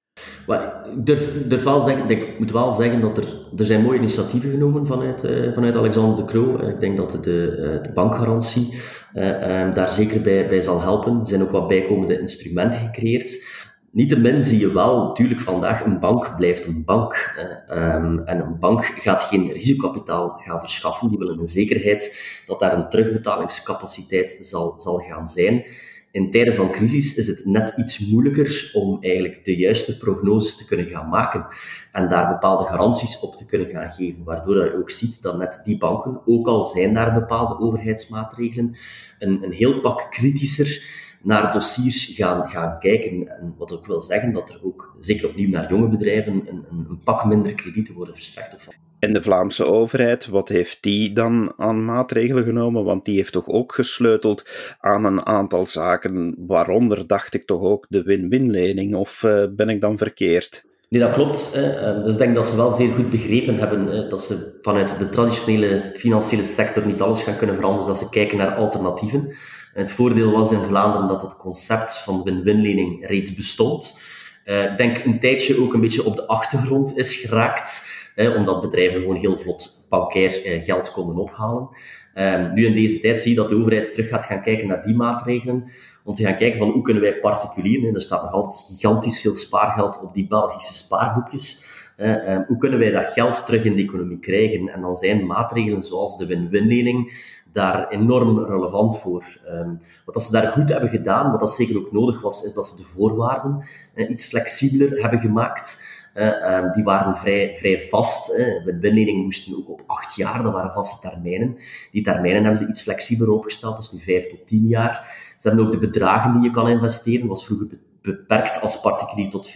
Maar 0.48 0.86
ik 0.96 2.10
ik 2.10 2.40
moet 2.40 2.52
wel 2.52 2.72
zeggen 2.72 3.02
dat 3.02 3.18
er, 3.18 3.26
er 3.58 3.66
zijn 3.66 3.82
mooie 3.82 3.98
initiatieven 3.98 4.50
genomen 4.50 4.86
vanuit, 4.86 5.24
uh, 5.24 5.54
vanuit 5.54 5.76
Alexander 5.76 6.16
de 6.16 6.32
Croo. 6.32 6.60
Uh, 6.60 6.70
ik 6.70 6.80
denk 6.80 6.98
dat 6.98 7.18
de, 7.22 7.56
uh, 7.58 7.84
de 7.84 7.92
bankgarantie 7.94 8.74
um, 9.14 9.74
daar 9.74 9.90
zeker 9.90 10.22
bij, 10.22 10.48
bij 10.48 10.62
zal 10.62 10.82
helpen. 10.82 11.20
Er 11.20 11.28
zijn 11.28 11.42
ook 11.42 11.52
wat 11.52 11.68
bijkomende 11.68 12.20
instrumenten 12.20 12.80
gecreëerd. 12.80 13.46
Niettemin 13.92 14.44
zie 14.44 14.60
je 14.60 14.74
wel, 14.74 15.08
natuurlijk 15.08 15.42
vandaag, 15.42 15.86
een 15.86 16.00
bank 16.00 16.36
blijft 16.38 16.66
een 16.66 16.84
bank. 16.86 17.36
Um, 17.72 18.20
en 18.26 18.40
een 18.40 18.60
bank 18.60 18.86
gaat 18.86 19.22
geen 19.22 19.52
risicokapitaal 19.52 20.30
gaan 20.30 20.60
verschaffen. 20.60 21.10
Die 21.10 21.18
willen 21.18 21.40
een 21.40 21.46
zekerheid 21.46 22.20
dat 22.46 22.60
daar 22.60 22.74
een 22.74 22.90
terugbetalingscapaciteit 22.90 24.38
zal, 24.40 24.80
zal 24.80 24.98
gaan 24.98 25.28
zijn 25.28 25.66
in 26.14 26.32
tijden 26.32 26.56
van 26.56 26.72
crisis 26.72 27.16
is 27.16 27.28
het 27.28 27.46
net 27.46 27.74
iets 27.76 28.00
moeilijker 28.00 28.70
om 28.74 28.98
eigenlijk 29.02 29.46
de 29.46 29.56
juiste 29.56 29.98
prognoses 29.98 30.56
te 30.56 30.66
kunnen 30.66 30.86
gaan 30.86 31.10
maken 31.10 31.48
en 31.92 32.10
daar 32.10 32.28
bepaalde 32.28 32.64
garanties 32.64 33.20
op 33.20 33.36
te 33.36 33.46
kunnen 33.46 33.70
gaan 33.70 33.92
geven, 33.92 34.24
waardoor 34.24 34.66
je 34.66 34.76
ook 34.76 34.90
ziet 34.90 35.22
dat 35.22 35.38
net 35.38 35.62
die 35.64 35.78
banken, 35.78 36.22
ook 36.26 36.48
al 36.48 36.66
zijn 36.66 36.94
daar 36.94 37.14
bepaalde 37.14 37.60
overheidsmaatregelen, 37.60 38.76
een, 39.20 39.44
een 39.44 39.52
heel 39.52 39.80
pak 39.80 40.12
kritischer 40.12 40.84
naar 41.24 41.54
dossiers 41.54 42.06
gaan, 42.06 42.50
gaan 42.50 42.80
kijken. 42.80 43.28
En 43.40 43.54
wat 43.58 43.72
ook 43.72 43.88
wil 43.88 44.02
zeggen 44.02 44.34
dat 44.34 44.50
er 44.50 44.60
ook, 44.64 44.96
zeker 45.00 45.30
opnieuw 45.30 45.50
naar 45.50 45.70
jonge 45.70 45.90
bedrijven, 45.90 46.34
een, 46.34 46.66
een, 46.70 46.86
een 46.90 47.02
pak 47.04 47.26
minder 47.26 47.54
kredieten 47.56 47.94
worden 47.94 48.16
verstrekt. 48.16 48.56
Of 48.56 48.68
en 49.04 49.14
de 49.14 49.22
Vlaamse 49.22 49.66
overheid, 49.66 50.28
wat 50.28 50.50
heeft 50.50 50.78
die 50.82 51.14
dan 51.14 51.54
aan 51.58 51.86
maatregelen 51.86 52.44
genomen? 52.44 52.84
Want 52.84 53.06
die 53.06 53.16
heeft 53.16 53.32
toch 53.32 53.48
ook 53.48 53.74
gesleuteld 53.74 54.50
aan 54.80 55.06
een 55.06 55.26
aantal 55.26 55.66
zaken, 55.66 56.36
waaronder 56.38 57.08
dacht 57.08 57.34
ik 57.34 57.46
toch 57.46 57.62
ook 57.62 57.86
de 57.90 58.04
win-win-lening, 58.04 58.96
of 58.96 59.24
uh, 59.24 59.44
ben 59.56 59.70
ik 59.70 59.82
dan 59.82 59.98
verkeerd? 59.98 60.66
Nee, 60.90 61.02
dat 61.02 61.12
klopt. 61.12 61.52
Ehm, 61.54 62.04
dus 62.04 62.14
ik 62.14 62.20
denk 62.20 62.36
dat 62.36 62.48
ze 62.48 62.56
wel 62.56 62.72
zeer 62.72 62.92
goed 62.92 63.10
begrepen 63.10 63.58
hebben 63.58 64.10
dat 64.10 64.22
ze 64.22 64.58
vanuit 64.62 65.00
de 65.00 65.10
traditionele 65.10 65.90
financiële 65.96 66.44
sector 66.44 66.86
niet 66.86 67.02
alles 67.02 67.22
gaan 67.22 67.38
kunnen 67.38 67.56
veranderen, 67.56 67.88
dus 67.88 68.00
dat 68.00 68.08
ze 68.10 68.14
kijken 68.14 68.38
naar 68.38 68.56
alternatieven. 68.56 69.36
Het 69.74 69.92
voordeel 69.92 70.32
was 70.32 70.52
in 70.52 70.60
Vlaanderen 70.60 71.08
dat 71.08 71.22
het 71.22 71.38
concept 71.38 71.98
van 71.98 72.24
win-win-lening 72.24 73.08
reeds 73.08 73.34
bestond. 73.34 74.00
Eh, 74.44 74.64
ik 74.64 74.78
denk 74.78 75.06
een 75.06 75.20
tijdje 75.20 75.62
ook 75.62 75.74
een 75.74 75.82
beetje 75.82 76.06
op 76.06 76.16
de 76.16 76.28
achtergrond 76.28 76.98
is 76.98 77.16
geraakt 77.16 77.92
omdat 78.16 78.62
bedrijven 78.62 79.00
gewoon 79.02 79.16
heel 79.16 79.38
vlot 79.38 79.86
bankair 79.90 80.46
eh, 80.46 80.64
geld 80.64 80.92
konden 80.92 81.16
ophalen. 81.16 81.70
Um, 82.16 82.54
nu 82.54 82.66
in 82.66 82.74
deze 82.74 83.00
tijd 83.00 83.20
zie 83.20 83.30
je 83.30 83.36
dat 83.36 83.50
de 83.50 83.56
overheid 83.56 83.92
terug 83.92 84.08
gaat 84.08 84.26
gaan 84.26 84.42
kijken 84.42 84.68
naar 84.68 84.84
die 84.84 84.96
maatregelen, 84.96 85.72
om 86.04 86.16
te 86.16 86.24
gaan 86.24 86.36
kijken 86.36 86.60
van 86.60 86.70
hoe 86.70 86.82
kunnen 86.82 87.04
wij 87.04 87.20
particulieren, 87.20 87.96
er 87.96 88.02
staat 88.02 88.24
nog 88.24 88.32
altijd 88.32 88.66
gigantisch 88.68 89.22
veel 89.22 89.36
spaargeld 89.36 90.02
op 90.02 90.14
die 90.14 90.28
Belgische 90.28 90.74
spaarboekjes, 90.74 91.66
uh, 91.98 92.38
hoe 92.48 92.58
kunnen 92.58 92.80
wij 92.80 92.92
dat 92.92 93.08
geld 93.08 93.46
terug 93.46 93.64
in 93.64 93.76
de 93.76 93.82
economie 93.82 94.20
krijgen? 94.20 94.70
En 94.70 94.82
dan 94.82 94.96
zijn 94.96 95.26
maatregelen 95.26 95.82
zoals 95.82 96.18
de 96.18 96.26
win-win-lening 96.26 97.32
daar 97.52 97.88
enorm 97.88 98.46
relevant 98.46 99.00
voor. 99.00 99.24
Um, 99.50 99.80
wat 100.06 100.24
ze 100.24 100.32
daar 100.32 100.52
goed 100.52 100.70
hebben 100.70 100.90
gedaan, 100.90 101.32
wat 101.32 101.40
dat 101.40 101.54
zeker 101.54 101.78
ook 101.78 101.92
nodig 101.92 102.22
was, 102.22 102.44
is 102.44 102.54
dat 102.54 102.68
ze 102.68 102.78
de 102.78 102.84
voorwaarden 102.84 103.66
uh, 103.96 104.10
iets 104.10 104.26
flexibeler 104.26 105.02
hebben 105.02 105.20
gemaakt. 105.20 105.92
Uh, 106.16 106.74
die 106.74 106.84
waren 106.84 107.16
vrij, 107.16 107.56
vrij 107.56 107.82
vast. 107.82 108.38
Uh, 108.38 108.80
win 108.80 109.16
moesten 109.16 109.58
ook 109.58 109.70
op 109.70 109.84
acht 109.88 110.16
jaar, 110.16 110.44
dat 110.44 110.54
waren 110.54 110.74
vaste 110.74 111.10
termijnen. 111.10 111.58
Die 111.92 112.04
termijnen 112.04 112.44
hebben 112.44 112.62
ze 112.62 112.68
iets 112.68 112.82
flexibeler 112.82 113.34
opgesteld, 113.34 113.76
dat 113.76 113.84
is 113.84 113.92
nu 113.92 114.00
vijf 114.00 114.28
tot 114.28 114.48
tien 114.48 114.66
jaar. 114.66 115.22
Ze 115.38 115.48
hebben 115.48 115.66
ook 115.66 115.72
de 115.72 115.80
bedragen 115.80 116.34
die 116.34 116.42
je 116.42 116.52
kan 116.52 116.70
investeren, 116.70 117.28
was 117.28 117.46
vroeger 117.46 117.68
beperkt 118.04 118.62
als 118.62 118.80
particulier 118.80 119.30
tot 119.30 119.48
50.000 119.48 119.54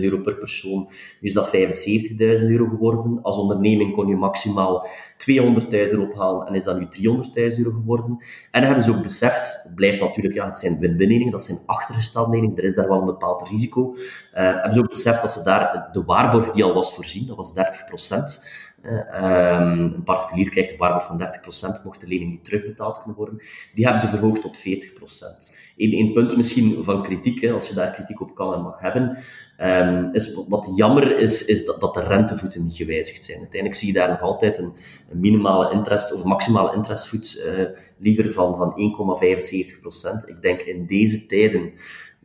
euro 0.00 0.18
per 0.18 0.34
persoon. 0.34 0.88
Nu 1.20 1.28
is 1.28 1.34
dat 1.34 1.46
75.000 1.46 1.52
euro 2.46 2.68
geworden. 2.68 3.18
Als 3.22 3.36
onderneming 3.36 3.92
kon 3.92 4.06
je 4.06 4.16
maximaal 4.16 4.86
200.000 5.30 5.68
euro 5.68 6.02
ophalen 6.02 6.46
en 6.46 6.54
is 6.54 6.64
dat 6.64 6.78
nu 6.78 6.86
300.000 6.86 7.58
euro 7.58 7.70
geworden. 7.70 8.16
En 8.50 8.60
dan 8.60 8.64
hebben 8.64 8.84
ze 8.84 8.90
ook 8.90 9.02
beseft, 9.02 9.62
het 9.62 9.74
blijft 9.74 10.00
natuurlijk, 10.00 10.34
ja, 10.34 10.46
het 10.46 10.58
zijn 10.58 10.78
win-win 10.78 11.30
dat 11.30 11.42
zijn 11.42 11.58
achtergestelde 11.66 12.30
leningen, 12.30 12.56
er 12.56 12.64
is 12.64 12.74
daar 12.74 12.88
wel 12.88 12.98
een 12.98 13.06
bepaald 13.06 13.48
risico. 13.48 13.94
Uh, 13.94 13.98
hebben 14.32 14.72
ze 14.72 14.78
ook 14.78 14.88
beseft 14.88 15.22
dat 15.22 15.32
ze 15.32 15.42
daar 15.42 15.88
de 15.92 16.04
waarborg 16.04 16.50
die 16.50 16.64
al 16.64 16.74
was 16.74 16.94
voorzien, 16.94 17.26
dat 17.26 17.36
was 17.36 17.54
30 17.54 17.84
Um, 18.86 19.78
een 19.78 20.02
particulier 20.04 20.50
krijgt 20.50 20.70
een 20.70 20.78
waarborg 20.78 21.06
van 21.06 21.22
30%, 21.80 21.84
mocht 21.84 22.00
de 22.00 22.06
lening 22.06 22.30
niet 22.30 22.44
terugbetaald 22.44 22.96
kunnen 22.96 23.16
worden. 23.16 23.42
Die 23.74 23.84
hebben 23.84 24.02
ze 24.02 24.08
verhoogd 24.08 24.40
tot 24.40 24.58
40%. 24.58 24.62
Eén, 25.76 26.12
punt 26.12 26.36
misschien 26.36 26.84
van 26.84 27.02
kritiek, 27.02 27.40
hè, 27.40 27.52
als 27.52 27.68
je 27.68 27.74
daar 27.74 27.90
kritiek 27.90 28.20
op 28.20 28.34
kan 28.34 28.54
en 28.54 28.60
mag 28.60 28.80
hebben, 28.80 29.18
um, 29.60 30.14
is 30.14 30.34
wat 30.48 30.72
jammer 30.76 31.18
is, 31.18 31.44
is 31.44 31.64
dat, 31.64 31.80
dat 31.80 31.94
de 31.94 32.02
rentevoeten 32.02 32.64
niet 32.64 32.76
gewijzigd 32.76 33.24
zijn. 33.24 33.38
Uiteindelijk 33.38 33.80
zie 33.80 33.88
je 33.88 33.94
daar 33.94 34.08
nog 34.08 34.20
altijd 34.20 34.58
een, 34.58 34.72
minimale 35.12 35.72
interest 35.72 36.14
of 36.14 36.24
maximale 36.24 36.74
interestvoet 36.74 37.44
uh, 37.46 37.64
liever 37.98 38.32
van, 38.32 38.56
van 38.56 38.74
1,75%. 40.24 40.28
Ik 40.28 40.42
denk 40.42 40.60
in 40.60 40.86
deze 40.86 41.26
tijden 41.26 41.72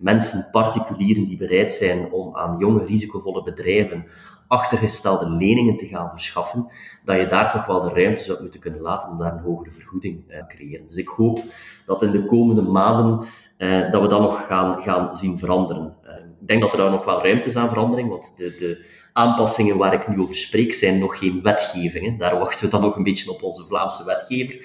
mensen, 0.01 0.48
particulieren 0.51 1.27
die 1.27 1.38
bereid 1.38 1.74
zijn 1.74 2.12
om 2.12 2.36
aan 2.36 2.58
jonge, 2.58 2.86
risicovolle 2.86 3.43
bedrijven 3.43 4.05
achtergestelde 4.51 5.29
leningen 5.29 5.77
te 5.77 5.88
gaan 5.88 6.10
verschaffen, 6.10 6.67
dat 7.03 7.15
je 7.15 7.27
daar 7.27 7.51
toch 7.51 7.65
wel 7.65 7.81
de 7.81 7.89
ruimte 7.89 8.24
zou 8.24 8.41
moeten 8.41 8.60
kunnen 8.60 8.81
laten 8.81 9.10
om 9.10 9.17
daar 9.17 9.34
een 9.34 9.43
hogere 9.43 9.72
vergoeding 9.72 10.27
te 10.27 10.34
uh, 10.34 10.48
creëren. 10.48 10.86
Dus 10.86 10.96
ik 10.96 11.08
hoop 11.08 11.43
dat 11.86 12.01
in 12.01 12.12
de 12.12 12.25
komende 12.25 12.62
maanden 12.62 13.27
uh, 13.58 13.91
dat 13.91 14.01
we 14.01 14.08
dat 14.08 14.22
nog 14.22 14.46
gaan, 14.46 14.81
gaan 14.81 15.15
zien 15.15 15.38
veranderen. 15.38 15.96
Uh, 16.03 16.12
ik 16.41 16.48
denk 16.48 16.62
dat 16.62 16.72
er 16.72 16.77
daar 16.77 16.91
nog 16.91 17.05
wel 17.05 17.24
ruimte 17.24 17.48
is 17.48 17.55
aan 17.55 17.70
verandering, 17.70 18.10
want 18.10 18.38
de, 18.38 18.55
de 18.55 18.86
aanpassingen 19.13 19.77
waar 19.77 19.93
ik 19.93 20.08
nu 20.08 20.22
over 20.22 20.36
spreek 20.36 20.74
zijn 20.74 21.00
nog 21.00 21.17
geen 21.17 21.41
wetgevingen. 21.41 22.17
Daar 22.17 22.39
wachten 22.39 22.65
we 22.65 22.72
dan 22.72 22.81
nog 22.81 22.96
een 22.96 23.03
beetje 23.03 23.31
op 23.31 23.43
onze 23.43 23.65
Vlaamse 23.65 24.05
wetgever, 24.05 24.60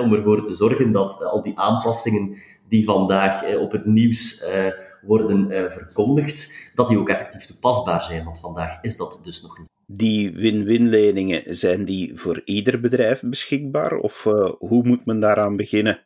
om 0.00 0.14
ervoor 0.14 0.42
te 0.42 0.54
zorgen 0.54 0.92
dat 0.92 1.24
al 1.24 1.42
die 1.42 1.58
aanpassingen 1.58 2.36
die 2.68 2.84
vandaag 2.84 3.42
eh, 3.42 3.60
op 3.60 3.72
het 3.72 3.86
nieuws 3.86 4.40
eh, 4.42 4.66
worden 5.02 5.50
eh, 5.50 5.70
verkondigd, 5.70 6.70
dat 6.74 6.88
die 6.88 6.98
ook 6.98 7.08
effectief 7.08 7.44
toepasbaar 7.44 8.02
zijn. 8.02 8.24
Want 8.24 8.40
vandaag 8.40 8.78
is 8.82 8.96
dat 8.96 9.20
dus 9.22 9.42
nog 9.42 9.58
niet. 9.58 9.68
Die 9.86 10.32
win-win 10.32 10.88
leningen, 10.88 11.56
zijn 11.56 11.84
die 11.84 12.14
voor 12.14 12.42
ieder 12.44 12.80
bedrijf 12.80 13.22
beschikbaar? 13.24 13.96
Of 13.96 14.22
hoe 14.58 14.82
moet 14.82 15.06
men 15.06 15.20
daaraan 15.20 15.56
beginnen? 15.56 16.00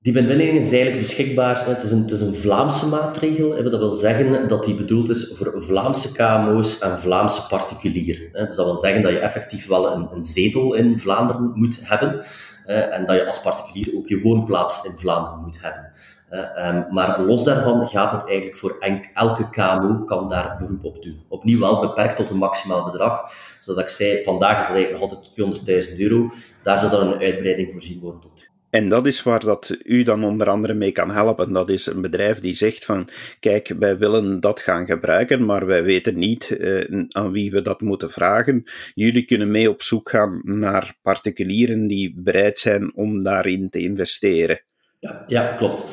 Die 0.00 0.12
win-win 0.12 0.36
leningen 0.36 0.62
is 0.62 0.72
eigenlijk 0.72 0.98
beschikbaar. 0.98 1.66
Het 1.66 1.82
is, 1.82 1.90
een, 1.90 2.02
het 2.02 2.10
is 2.10 2.20
een 2.20 2.34
Vlaamse 2.34 2.86
maatregel. 2.86 3.62
Dat 3.62 3.78
wil 3.78 3.90
zeggen 3.90 4.48
dat 4.48 4.64
die 4.64 4.74
bedoeld 4.74 5.08
is 5.08 5.32
voor 5.34 5.62
Vlaamse 5.62 6.12
KMO's 6.12 6.78
en 6.78 6.98
Vlaamse 6.98 7.46
particulieren. 7.46 8.32
Dus 8.32 8.56
dat 8.56 8.66
wil 8.66 8.76
zeggen 8.76 9.02
dat 9.02 9.12
je 9.12 9.18
effectief 9.18 9.66
wel 9.66 9.92
een, 9.92 10.08
een 10.12 10.22
zetel 10.22 10.74
in 10.74 10.98
Vlaanderen 10.98 11.52
moet 11.54 11.78
hebben. 11.82 12.24
En 12.64 13.04
dat 13.04 13.16
je 13.16 13.26
als 13.26 13.40
particulier 13.40 13.96
ook 13.96 14.06
je 14.06 14.20
woonplaats 14.20 14.84
in 14.84 14.92
Vlaanderen 14.92 15.40
moet 15.40 15.60
hebben. 15.60 15.92
Um, 16.30 16.86
maar 16.90 17.20
los 17.20 17.44
daarvan 17.44 17.88
gaat 17.88 18.12
het 18.12 18.26
eigenlijk 18.26 18.56
voor 18.56 18.76
elke 19.14 19.50
KMO 19.50 20.04
kan 20.04 20.28
daar 20.28 20.56
beroep 20.58 20.84
op 20.84 21.02
doen. 21.02 21.24
Opnieuw 21.28 21.60
wel 21.60 21.80
beperkt 21.80 22.16
tot 22.16 22.30
een 22.30 22.36
maximaal 22.36 22.84
bedrag. 22.84 23.32
Zoals 23.60 23.80
ik 23.80 23.88
zei, 23.88 24.22
vandaag 24.22 24.60
is 24.60 24.66
dat 24.66 24.76
eigenlijk 24.76 25.02
nog 25.02 25.34
altijd 25.36 25.88
200.000 25.90 25.98
euro. 25.98 26.30
Daar 26.62 26.78
zou 26.78 26.90
dan 26.90 27.12
een 27.12 27.20
uitbreiding 27.20 27.72
voorzien 27.72 28.00
worden 28.00 28.20
tot 28.20 28.53
en 28.74 28.88
dat 28.88 29.06
is 29.06 29.22
waar 29.22 29.44
dat 29.44 29.76
u 29.82 30.02
dan 30.02 30.24
onder 30.24 30.48
andere 30.48 30.74
mee 30.74 30.92
kan 30.92 31.12
helpen. 31.12 31.52
Dat 31.52 31.68
is 31.68 31.86
een 31.86 32.00
bedrijf 32.00 32.40
die 32.40 32.54
zegt 32.54 32.84
van, 32.84 33.08
kijk, 33.40 33.68
wij 33.78 33.98
willen 33.98 34.40
dat 34.40 34.60
gaan 34.60 34.86
gebruiken, 34.86 35.44
maar 35.44 35.66
wij 35.66 35.82
weten 35.82 36.18
niet 36.18 36.56
uh, 36.60 37.04
aan 37.08 37.30
wie 37.32 37.50
we 37.50 37.62
dat 37.62 37.80
moeten 37.80 38.10
vragen. 38.10 38.64
Jullie 38.94 39.24
kunnen 39.24 39.50
mee 39.50 39.70
op 39.70 39.82
zoek 39.82 40.10
gaan 40.10 40.40
naar 40.44 40.94
particulieren 41.02 41.86
die 41.86 42.14
bereid 42.16 42.58
zijn 42.58 42.94
om 42.94 43.22
daarin 43.22 43.70
te 43.70 43.78
investeren. 43.78 44.60
Ja, 44.98 45.24
ja 45.26 45.52
klopt. 45.52 45.86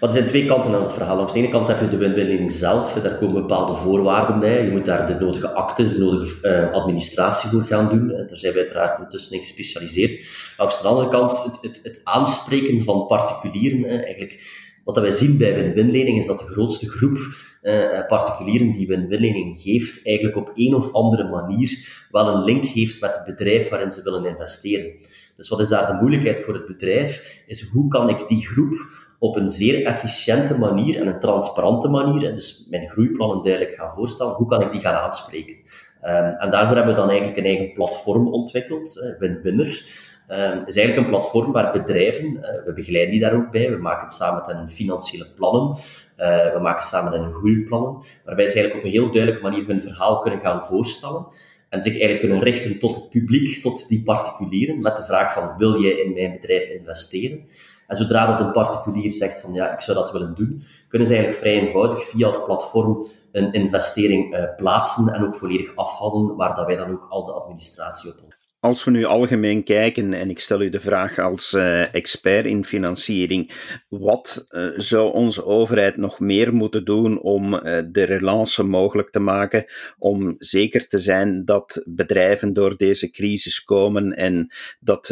Maar 0.00 0.08
er 0.08 0.16
zijn 0.16 0.28
twee 0.28 0.46
kanten 0.46 0.74
aan 0.74 0.82
het 0.82 0.92
verhaal. 0.92 1.16
Langs 1.16 1.32
de 1.32 1.38
ene 1.38 1.48
kant 1.48 1.68
heb 1.68 1.80
je 1.80 1.88
de 1.88 1.96
win-win 1.96 2.50
zelf. 2.50 2.92
Daar 2.92 3.16
komen 3.16 3.34
bepaalde 3.34 3.74
voorwaarden 3.74 4.40
bij. 4.40 4.64
Je 4.64 4.70
moet 4.70 4.84
daar 4.84 5.06
de 5.06 5.14
nodige 5.14 5.50
actes, 5.50 5.92
de 5.92 5.98
nodige 5.98 6.48
uh, 6.48 6.72
administratie 6.72 7.50
voor 7.50 7.62
gaan 7.62 7.88
doen. 7.88 8.08
Daar 8.08 8.28
zijn 8.32 8.52
we 8.52 8.58
uiteraard 8.58 8.98
intussen 8.98 9.36
in 9.36 9.40
gespecialiseerd. 9.40 10.24
Langs 10.56 10.82
de 10.82 10.88
andere 10.88 11.08
kant, 11.08 11.42
het, 11.44 11.58
het, 11.60 11.80
het 11.82 12.00
aanspreken 12.04 12.84
van 12.84 13.06
particulieren. 13.06 13.84
Eigenlijk, 13.84 14.40
wat 14.84 14.98
wij 14.98 15.10
zien 15.10 15.38
bij 15.38 15.74
win-win 15.74 16.06
is 16.06 16.26
dat 16.26 16.38
de 16.38 16.44
grootste 16.44 16.88
groep 16.88 17.18
uh, 17.62 18.06
particulieren 18.06 18.72
die 18.72 18.86
win-win 18.86 19.56
geeft, 19.56 20.06
eigenlijk 20.06 20.36
op 20.36 20.52
een 20.54 20.74
of 20.74 20.92
andere 20.92 21.28
manier 21.28 22.04
wel 22.10 22.28
een 22.28 22.44
link 22.44 22.64
heeft 22.64 23.00
met 23.00 23.14
het 23.14 23.24
bedrijf 23.24 23.68
waarin 23.68 23.90
ze 23.90 24.02
willen 24.02 24.24
investeren. 24.24 24.92
Dus 25.36 25.48
wat 25.48 25.60
is 25.60 25.68
daar 25.68 25.86
de 25.86 25.98
moeilijkheid 26.00 26.40
voor 26.40 26.54
het 26.54 26.66
bedrijf? 26.66 27.42
Is 27.46 27.68
hoe 27.68 27.88
kan 27.88 28.08
ik 28.08 28.28
die 28.28 28.46
groep 28.46 28.74
op 29.20 29.36
een 29.36 29.48
zeer 29.48 29.84
efficiënte 29.86 30.58
manier 30.58 31.00
en 31.00 31.06
een 31.06 31.20
transparante 31.20 31.88
manier, 31.88 32.34
dus 32.34 32.66
mijn 32.70 32.88
groeiplannen 32.88 33.42
duidelijk 33.42 33.74
gaan 33.74 33.94
voorstellen, 33.94 34.34
hoe 34.34 34.46
kan 34.46 34.62
ik 34.62 34.72
die 34.72 34.80
gaan 34.80 34.94
aanspreken? 34.94 35.56
Um, 36.04 36.34
en 36.38 36.50
daarvoor 36.50 36.76
hebben 36.76 36.94
we 36.94 37.00
dan 37.00 37.08
eigenlijk 37.08 37.38
een 37.38 37.44
eigen 37.44 37.72
platform 37.72 38.32
ontwikkeld, 38.32 39.14
WinWinner. 39.18 39.84
Um, 40.28 40.66
is 40.66 40.76
eigenlijk 40.76 40.96
een 40.96 41.06
platform 41.06 41.52
waar 41.52 41.72
bedrijven, 41.72 42.24
uh, 42.24 42.64
we 42.64 42.72
begeleiden 42.74 43.12
die 43.12 43.20
daar 43.20 43.34
ook 43.34 43.50
bij, 43.50 43.70
we 43.70 43.76
maken 43.76 44.02
het 44.02 44.12
samen 44.12 44.42
met 44.46 44.56
hen 44.56 44.68
financiële 44.68 45.26
plannen, 45.36 45.76
uh, 46.16 46.52
we 46.52 46.58
maken 46.60 46.86
samen 46.86 47.12
hun 47.12 47.32
groeiplannen, 47.32 48.02
waarbij 48.24 48.46
ze 48.46 48.54
eigenlijk 48.54 48.74
op 48.74 48.92
een 48.92 49.00
heel 49.00 49.10
duidelijke 49.10 49.48
manier 49.48 49.66
hun 49.66 49.80
verhaal 49.80 50.18
kunnen 50.20 50.40
gaan 50.40 50.66
voorstellen 50.66 51.26
en 51.68 51.80
zich 51.80 51.92
eigenlijk 51.92 52.20
kunnen 52.20 52.42
richten 52.42 52.78
tot 52.78 52.94
het 52.94 53.10
publiek, 53.10 53.62
tot 53.62 53.88
die 53.88 54.02
particulieren, 54.02 54.78
met 54.78 54.96
de 54.96 55.04
vraag 55.04 55.32
van, 55.32 55.56
wil 55.56 55.82
jij 55.82 55.92
in 55.92 56.12
mijn 56.12 56.32
bedrijf 56.32 56.68
investeren? 56.68 57.44
En 57.90 57.96
zodra 57.96 58.26
dat 58.26 58.40
een 58.40 58.52
particulier 58.52 59.10
zegt 59.10 59.40
van, 59.40 59.52
ja, 59.52 59.72
ik 59.72 59.80
zou 59.80 59.98
dat 59.98 60.12
willen 60.12 60.34
doen, 60.34 60.62
kunnen 60.88 61.08
ze 61.08 61.14
eigenlijk 61.14 61.42
vrij 61.42 61.60
eenvoudig 61.60 62.04
via 62.04 62.28
het 62.28 62.44
platform 62.44 63.06
een 63.32 63.52
investering 63.52 64.36
uh, 64.36 64.44
plaatsen 64.56 65.08
en 65.08 65.26
ook 65.26 65.34
volledig 65.34 65.76
afhandelen, 65.76 66.36
waar 66.36 66.54
dat 66.54 66.66
wij 66.66 66.76
dan 66.76 66.90
ook 66.90 67.06
al 67.08 67.24
de 67.24 67.32
administratie 67.32 68.10
op 68.10 68.16
als 68.60 68.84
we 68.84 68.90
nu 68.90 69.04
algemeen 69.04 69.62
kijken, 69.62 70.12
en 70.12 70.30
ik 70.30 70.40
stel 70.40 70.62
u 70.62 70.68
de 70.68 70.80
vraag 70.80 71.18
als 71.18 71.52
uh, 71.52 71.94
expert 71.94 72.46
in 72.46 72.64
financiering, 72.64 73.52
wat 73.88 74.46
uh, 74.50 74.68
zou 74.76 75.12
onze 75.12 75.44
overheid 75.44 75.96
nog 75.96 76.20
meer 76.20 76.54
moeten 76.54 76.84
doen 76.84 77.20
om 77.20 77.54
uh, 77.54 77.60
de 77.90 78.04
relance 78.04 78.62
mogelijk 78.62 79.10
te 79.10 79.18
maken, 79.18 79.64
om 79.98 80.34
zeker 80.38 80.88
te 80.88 80.98
zijn 80.98 81.44
dat 81.44 81.82
bedrijven 81.88 82.52
door 82.52 82.76
deze 82.76 83.10
crisis 83.10 83.64
komen 83.64 84.12
en 84.12 84.52
dat 84.80 85.08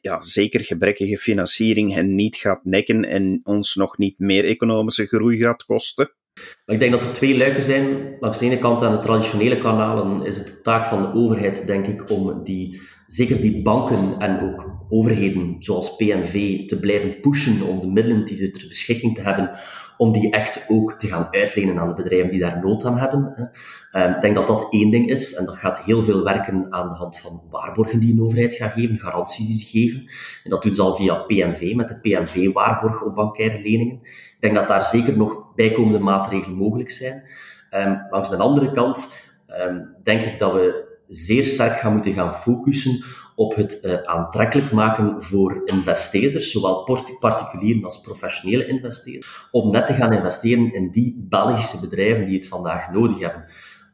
ja, 0.00 0.22
zeker 0.22 0.60
gebrekkige 0.60 1.16
financiering 1.16 1.94
hen 1.94 2.14
niet 2.14 2.36
gaat 2.36 2.64
nekken 2.64 3.04
en 3.04 3.40
ons 3.42 3.74
nog 3.74 3.98
niet 3.98 4.18
meer 4.18 4.44
economische 4.44 5.06
groei 5.06 5.38
gaat 5.38 5.64
kosten? 5.64 6.14
Maar 6.36 6.74
ik 6.74 6.78
denk 6.78 6.92
dat 6.92 7.04
er 7.04 7.12
twee 7.12 7.38
luiken 7.38 7.62
zijn. 7.62 8.16
Langs 8.20 8.38
de 8.38 8.44
ene 8.44 8.58
kant 8.58 8.82
aan 8.82 8.94
de 8.94 9.00
traditionele 9.00 9.58
kanalen 9.58 10.26
is 10.26 10.38
het 10.38 10.46
de 10.46 10.60
taak 10.60 10.86
van 10.86 11.02
de 11.02 11.12
overheid, 11.12 11.66
denk 11.66 11.86
ik, 11.86 12.10
om 12.10 12.42
die, 12.44 12.80
zeker 13.06 13.40
die 13.40 13.62
banken 13.62 14.18
en 14.18 14.40
ook 14.40 14.86
overheden 14.88 15.56
zoals 15.58 15.96
PNV 15.96 16.66
te 16.66 16.78
blijven 16.80 17.20
pushen 17.20 17.62
om 17.62 17.80
de 17.80 17.86
middelen 17.86 18.24
die 18.24 18.36
ze 18.36 18.50
ter 18.50 18.68
beschikking 18.68 19.14
te 19.14 19.20
hebben 19.20 19.58
om 19.96 20.12
die 20.12 20.30
echt 20.30 20.64
ook 20.68 20.92
te 20.92 21.06
gaan 21.06 21.28
uitlenen 21.30 21.78
aan 21.78 21.88
de 21.88 21.94
bedrijven 21.94 22.30
die 22.30 22.40
daar 22.40 22.60
nood 22.60 22.84
aan 22.84 22.98
hebben. 22.98 23.50
Ehm, 23.90 24.12
ik 24.12 24.20
denk 24.20 24.34
dat 24.34 24.46
dat 24.46 24.66
één 24.70 24.90
ding 24.90 25.10
is, 25.10 25.34
en 25.34 25.44
dat 25.44 25.56
gaat 25.56 25.80
heel 25.80 26.02
veel 26.02 26.24
werken 26.24 26.72
aan 26.72 26.88
de 26.88 26.94
hand 26.94 27.18
van 27.18 27.42
waarborgen 27.50 28.00
die 28.00 28.12
een 28.12 28.22
overheid 28.22 28.54
gaat 28.54 28.72
geven, 28.72 28.98
garanties 28.98 29.46
die 29.46 29.58
ze 29.58 29.66
geven. 29.66 30.00
En 30.44 30.50
dat 30.50 30.62
doen 30.62 30.74
ze 30.74 30.82
al 30.82 30.94
via 30.94 31.14
PNV, 31.14 31.72
met 31.74 31.88
de 31.88 31.98
PNV-waarborg 31.98 33.04
op 33.04 33.14
bankaire 33.14 33.62
leningen. 33.62 33.98
Ik 34.02 34.36
denk 34.40 34.54
dat 34.54 34.68
daar 34.68 34.84
zeker 34.84 35.16
nog 35.16 35.45
bijkomende 35.56 35.98
maatregelen 35.98 36.56
mogelijk 36.56 36.90
zijn. 36.90 37.22
Um, 37.70 38.06
langs 38.10 38.30
de 38.30 38.36
andere 38.36 38.70
kant 38.70 39.14
um, 39.48 39.94
denk 40.02 40.22
ik 40.22 40.38
dat 40.38 40.52
we 40.52 40.94
zeer 41.06 41.44
sterk 41.44 41.78
gaan 41.78 41.92
moeten 41.92 42.12
gaan 42.12 42.32
focussen 42.32 43.04
op 43.34 43.54
het 43.54 43.80
uh, 43.82 43.94
aantrekkelijk 44.02 44.72
maken 44.72 45.22
voor 45.22 45.62
investeerders, 45.64 46.50
zowel 46.50 47.00
particulieren 47.20 47.84
als 47.84 48.00
professionele 48.00 48.66
investeerders, 48.66 49.48
om 49.50 49.70
net 49.70 49.86
te 49.86 49.94
gaan 49.94 50.12
investeren 50.12 50.74
in 50.74 50.90
die 50.90 51.26
Belgische 51.28 51.80
bedrijven 51.80 52.26
die 52.26 52.36
het 52.36 52.48
vandaag 52.48 52.90
nodig 52.90 53.18
hebben. 53.18 53.44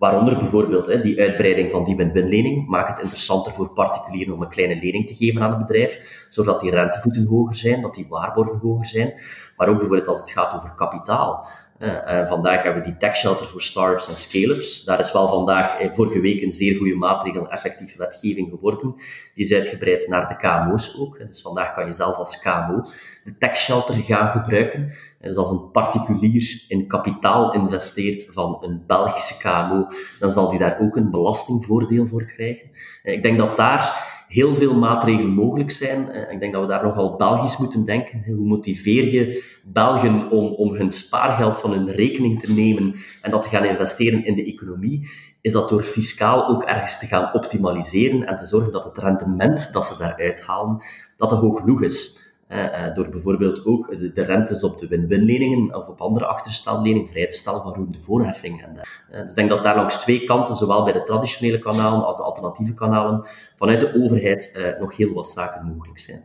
Waaronder 0.03 0.39
bijvoorbeeld 0.39 0.87
hè, 0.87 1.01
die 1.01 1.21
uitbreiding 1.21 1.71
van 1.71 1.85
die 1.85 1.97
win-win-lening 1.97 2.69
maakt 2.69 2.89
het 2.89 2.99
interessanter 2.99 3.53
voor 3.53 3.69
particulieren 3.69 4.35
om 4.35 4.43
een 4.43 4.49
kleine 4.49 4.81
lening 4.81 5.07
te 5.07 5.15
geven 5.15 5.43
aan 5.43 5.51
het 5.51 5.59
bedrijf, 5.59 6.27
zodat 6.29 6.61
die 6.61 6.71
rentevoeten 6.71 7.27
hoger 7.27 7.55
zijn, 7.55 7.81
dat 7.83 7.95
die 7.95 8.07
waarborgen 8.09 8.59
hoger 8.59 8.87
zijn. 8.87 9.15
Maar 9.57 9.69
ook 9.69 9.79
bijvoorbeeld 9.79 10.09
als 10.09 10.21
het 10.21 10.31
gaat 10.31 10.55
over 10.55 10.75
kapitaal. 10.75 11.49
Uh, 11.83 12.27
vandaag 12.27 12.63
hebben 12.63 12.83
we 12.83 12.89
die 12.89 12.99
tax 12.99 13.21
shelter 13.21 13.47
voor 13.47 13.63
startups 13.63 14.09
en 14.09 14.17
scale-ups. 14.17 14.85
Daar 14.85 15.01
is 15.01 15.13
wel 15.13 15.29
vandaag, 15.29 15.79
eh, 15.79 15.93
vorige 15.93 16.21
week, 16.21 16.43
een 16.43 16.53
zeer 16.53 16.77
goede 16.77 16.95
maatregel, 16.95 17.51
effectief 17.51 17.97
wetgeving 17.97 18.49
geworden. 18.51 18.95
Die 19.35 19.45
is 19.45 19.53
uitgebreid 19.53 20.09
naar 20.09 20.29
de 20.29 20.37
KMO's 20.37 20.99
ook. 20.99 21.19
Dus 21.19 21.43
vandaag 21.43 21.75
kan 21.75 21.87
je 21.87 21.93
zelf 21.93 22.17
als 22.17 22.39
KMO 22.39 22.83
de 23.25 23.39
tax 23.39 23.65
shelter 23.65 23.95
gaan 23.95 24.29
gebruiken. 24.29 24.93
Dus 25.21 25.37
als 25.37 25.51
een 25.51 25.71
particulier 25.71 26.65
in 26.69 26.87
kapitaal 26.87 27.53
investeert 27.53 28.27
van 28.33 28.59
een 28.61 28.85
Belgische 28.87 29.39
KMO, 29.39 29.87
dan 30.19 30.31
zal 30.31 30.51
die 30.51 30.59
daar 30.59 30.79
ook 30.81 30.97
een 30.97 31.11
belastingvoordeel 31.11 32.07
voor 32.07 32.25
krijgen. 32.25 32.71
Ik 33.03 33.23
denk 33.23 33.39
dat 33.39 33.57
daar 33.57 34.11
heel 34.33 34.55
veel 34.55 34.75
maatregelen 34.75 35.31
mogelijk 35.31 35.71
zijn. 35.71 36.11
Eh, 36.11 36.33
ik 36.33 36.41
denk 36.41 36.53
dat 36.53 36.63
we 36.63 36.69
daar 36.69 36.83
nogal 36.83 37.17
Belgisch 37.17 37.57
moeten 37.57 37.85
denken. 37.85 38.23
Hoe 38.27 38.47
motiveer 38.47 39.13
je 39.13 39.45
Belgen 39.65 40.31
om, 40.31 40.47
om 40.47 40.75
hun 40.75 40.91
spaargeld 40.91 41.57
van 41.57 41.73
hun 41.73 41.91
rekening 41.91 42.41
te 42.41 42.53
nemen 42.53 42.95
en 43.21 43.31
dat 43.31 43.43
te 43.43 43.49
gaan 43.49 43.65
investeren 43.65 44.25
in 44.25 44.35
de 44.35 44.45
economie? 44.45 45.09
Is 45.41 45.53
dat 45.53 45.69
door 45.69 45.83
fiscaal 45.83 46.49
ook 46.49 46.63
ergens 46.63 46.99
te 46.99 47.07
gaan 47.07 47.33
optimaliseren 47.33 48.27
en 48.27 48.37
te 48.37 48.45
zorgen 48.45 48.73
dat 48.73 48.85
het 48.85 48.99
rendement 48.99 49.73
dat 49.73 49.87
ze 49.87 49.99
daaruit 49.99 50.43
halen, 50.43 50.83
dat 51.17 51.31
dat 51.31 51.41
hoog 51.41 51.61
genoeg 51.61 51.83
is. 51.83 52.22
Uh, 52.53 52.95
door 52.95 53.09
bijvoorbeeld 53.09 53.67
ook 53.67 53.99
de, 53.99 54.13
de, 54.13 54.25
rentes 54.25 54.63
op 54.63 54.79
de 54.79 54.87
win-win-leningen 54.87 55.77
of 55.77 55.89
op 55.89 56.01
andere 56.01 56.27
achterstelleningen 56.27 57.07
vrij 57.07 57.27
te 57.27 57.37
stellen 57.37 57.63
van 57.63 57.75
roerende 57.75 57.99
voorheffing. 57.99 58.63
En, 58.63 58.71
uh, 58.75 59.21
dus 59.21 59.31
ik 59.31 59.37
denk 59.37 59.51
dat 59.51 59.63
daar 59.63 59.77
langs 59.77 60.01
twee 60.01 60.25
kanten, 60.25 60.55
zowel 60.55 60.85
bij 60.85 60.93
de 60.93 61.03
traditionele 61.03 61.59
kanalen 61.59 62.05
als 62.05 62.17
de 62.17 62.23
alternatieve 62.23 62.75
kanalen, 62.75 63.27
vanuit 63.57 63.81
de 63.81 63.95
overheid 63.95 64.77
nog 64.81 64.97
heel 64.97 65.13
wat 65.13 65.29
zaken 65.29 65.67
mogelijk 65.67 65.99
zijn. 65.99 66.25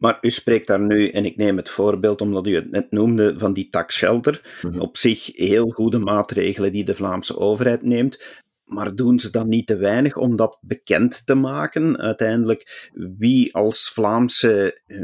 Maar 0.00 0.18
u 0.20 0.30
spreekt 0.30 0.66
daar 0.66 0.80
nu, 0.80 1.08
en 1.08 1.24
ik 1.24 1.36
neem 1.36 1.56
het 1.56 1.70
voorbeeld 1.70 2.20
omdat 2.20 2.46
u 2.46 2.54
het 2.54 2.70
net 2.70 2.90
noemde, 2.90 3.34
van 3.36 3.52
die 3.52 3.68
tax 3.70 3.96
shelter. 3.96 4.60
Mm 4.62 4.80
Op 4.80 4.96
zich 4.96 5.36
heel 5.36 5.70
goede 5.70 5.98
maatregelen 5.98 6.72
die 6.72 6.84
de 6.84 6.94
Vlaamse 6.94 7.38
overheid 7.38 7.82
neemt. 7.82 8.42
Maar 8.70 8.94
doen 8.94 9.18
ze 9.18 9.30
dan 9.30 9.48
niet 9.48 9.66
te 9.66 9.76
weinig 9.76 10.16
om 10.16 10.36
dat 10.36 10.58
bekend 10.60 11.26
te 11.26 11.34
maken? 11.34 11.98
Uiteindelijk, 11.98 12.90
wie 13.18 13.54
als 13.54 13.90
Vlaamse 13.94 14.80
eh, 14.86 14.98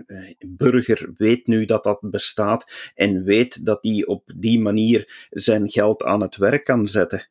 burger 0.46 1.10
weet 1.16 1.46
nu 1.46 1.64
dat 1.64 1.84
dat 1.84 1.98
bestaat 2.00 2.90
en 2.94 3.24
weet 3.24 3.64
dat 3.64 3.78
hij 3.80 4.04
op 4.06 4.22
die 4.36 4.60
manier 4.60 5.26
zijn 5.30 5.70
geld 5.70 6.02
aan 6.04 6.20
het 6.20 6.36
werk 6.36 6.64
kan 6.64 6.86
zetten? 6.86 7.28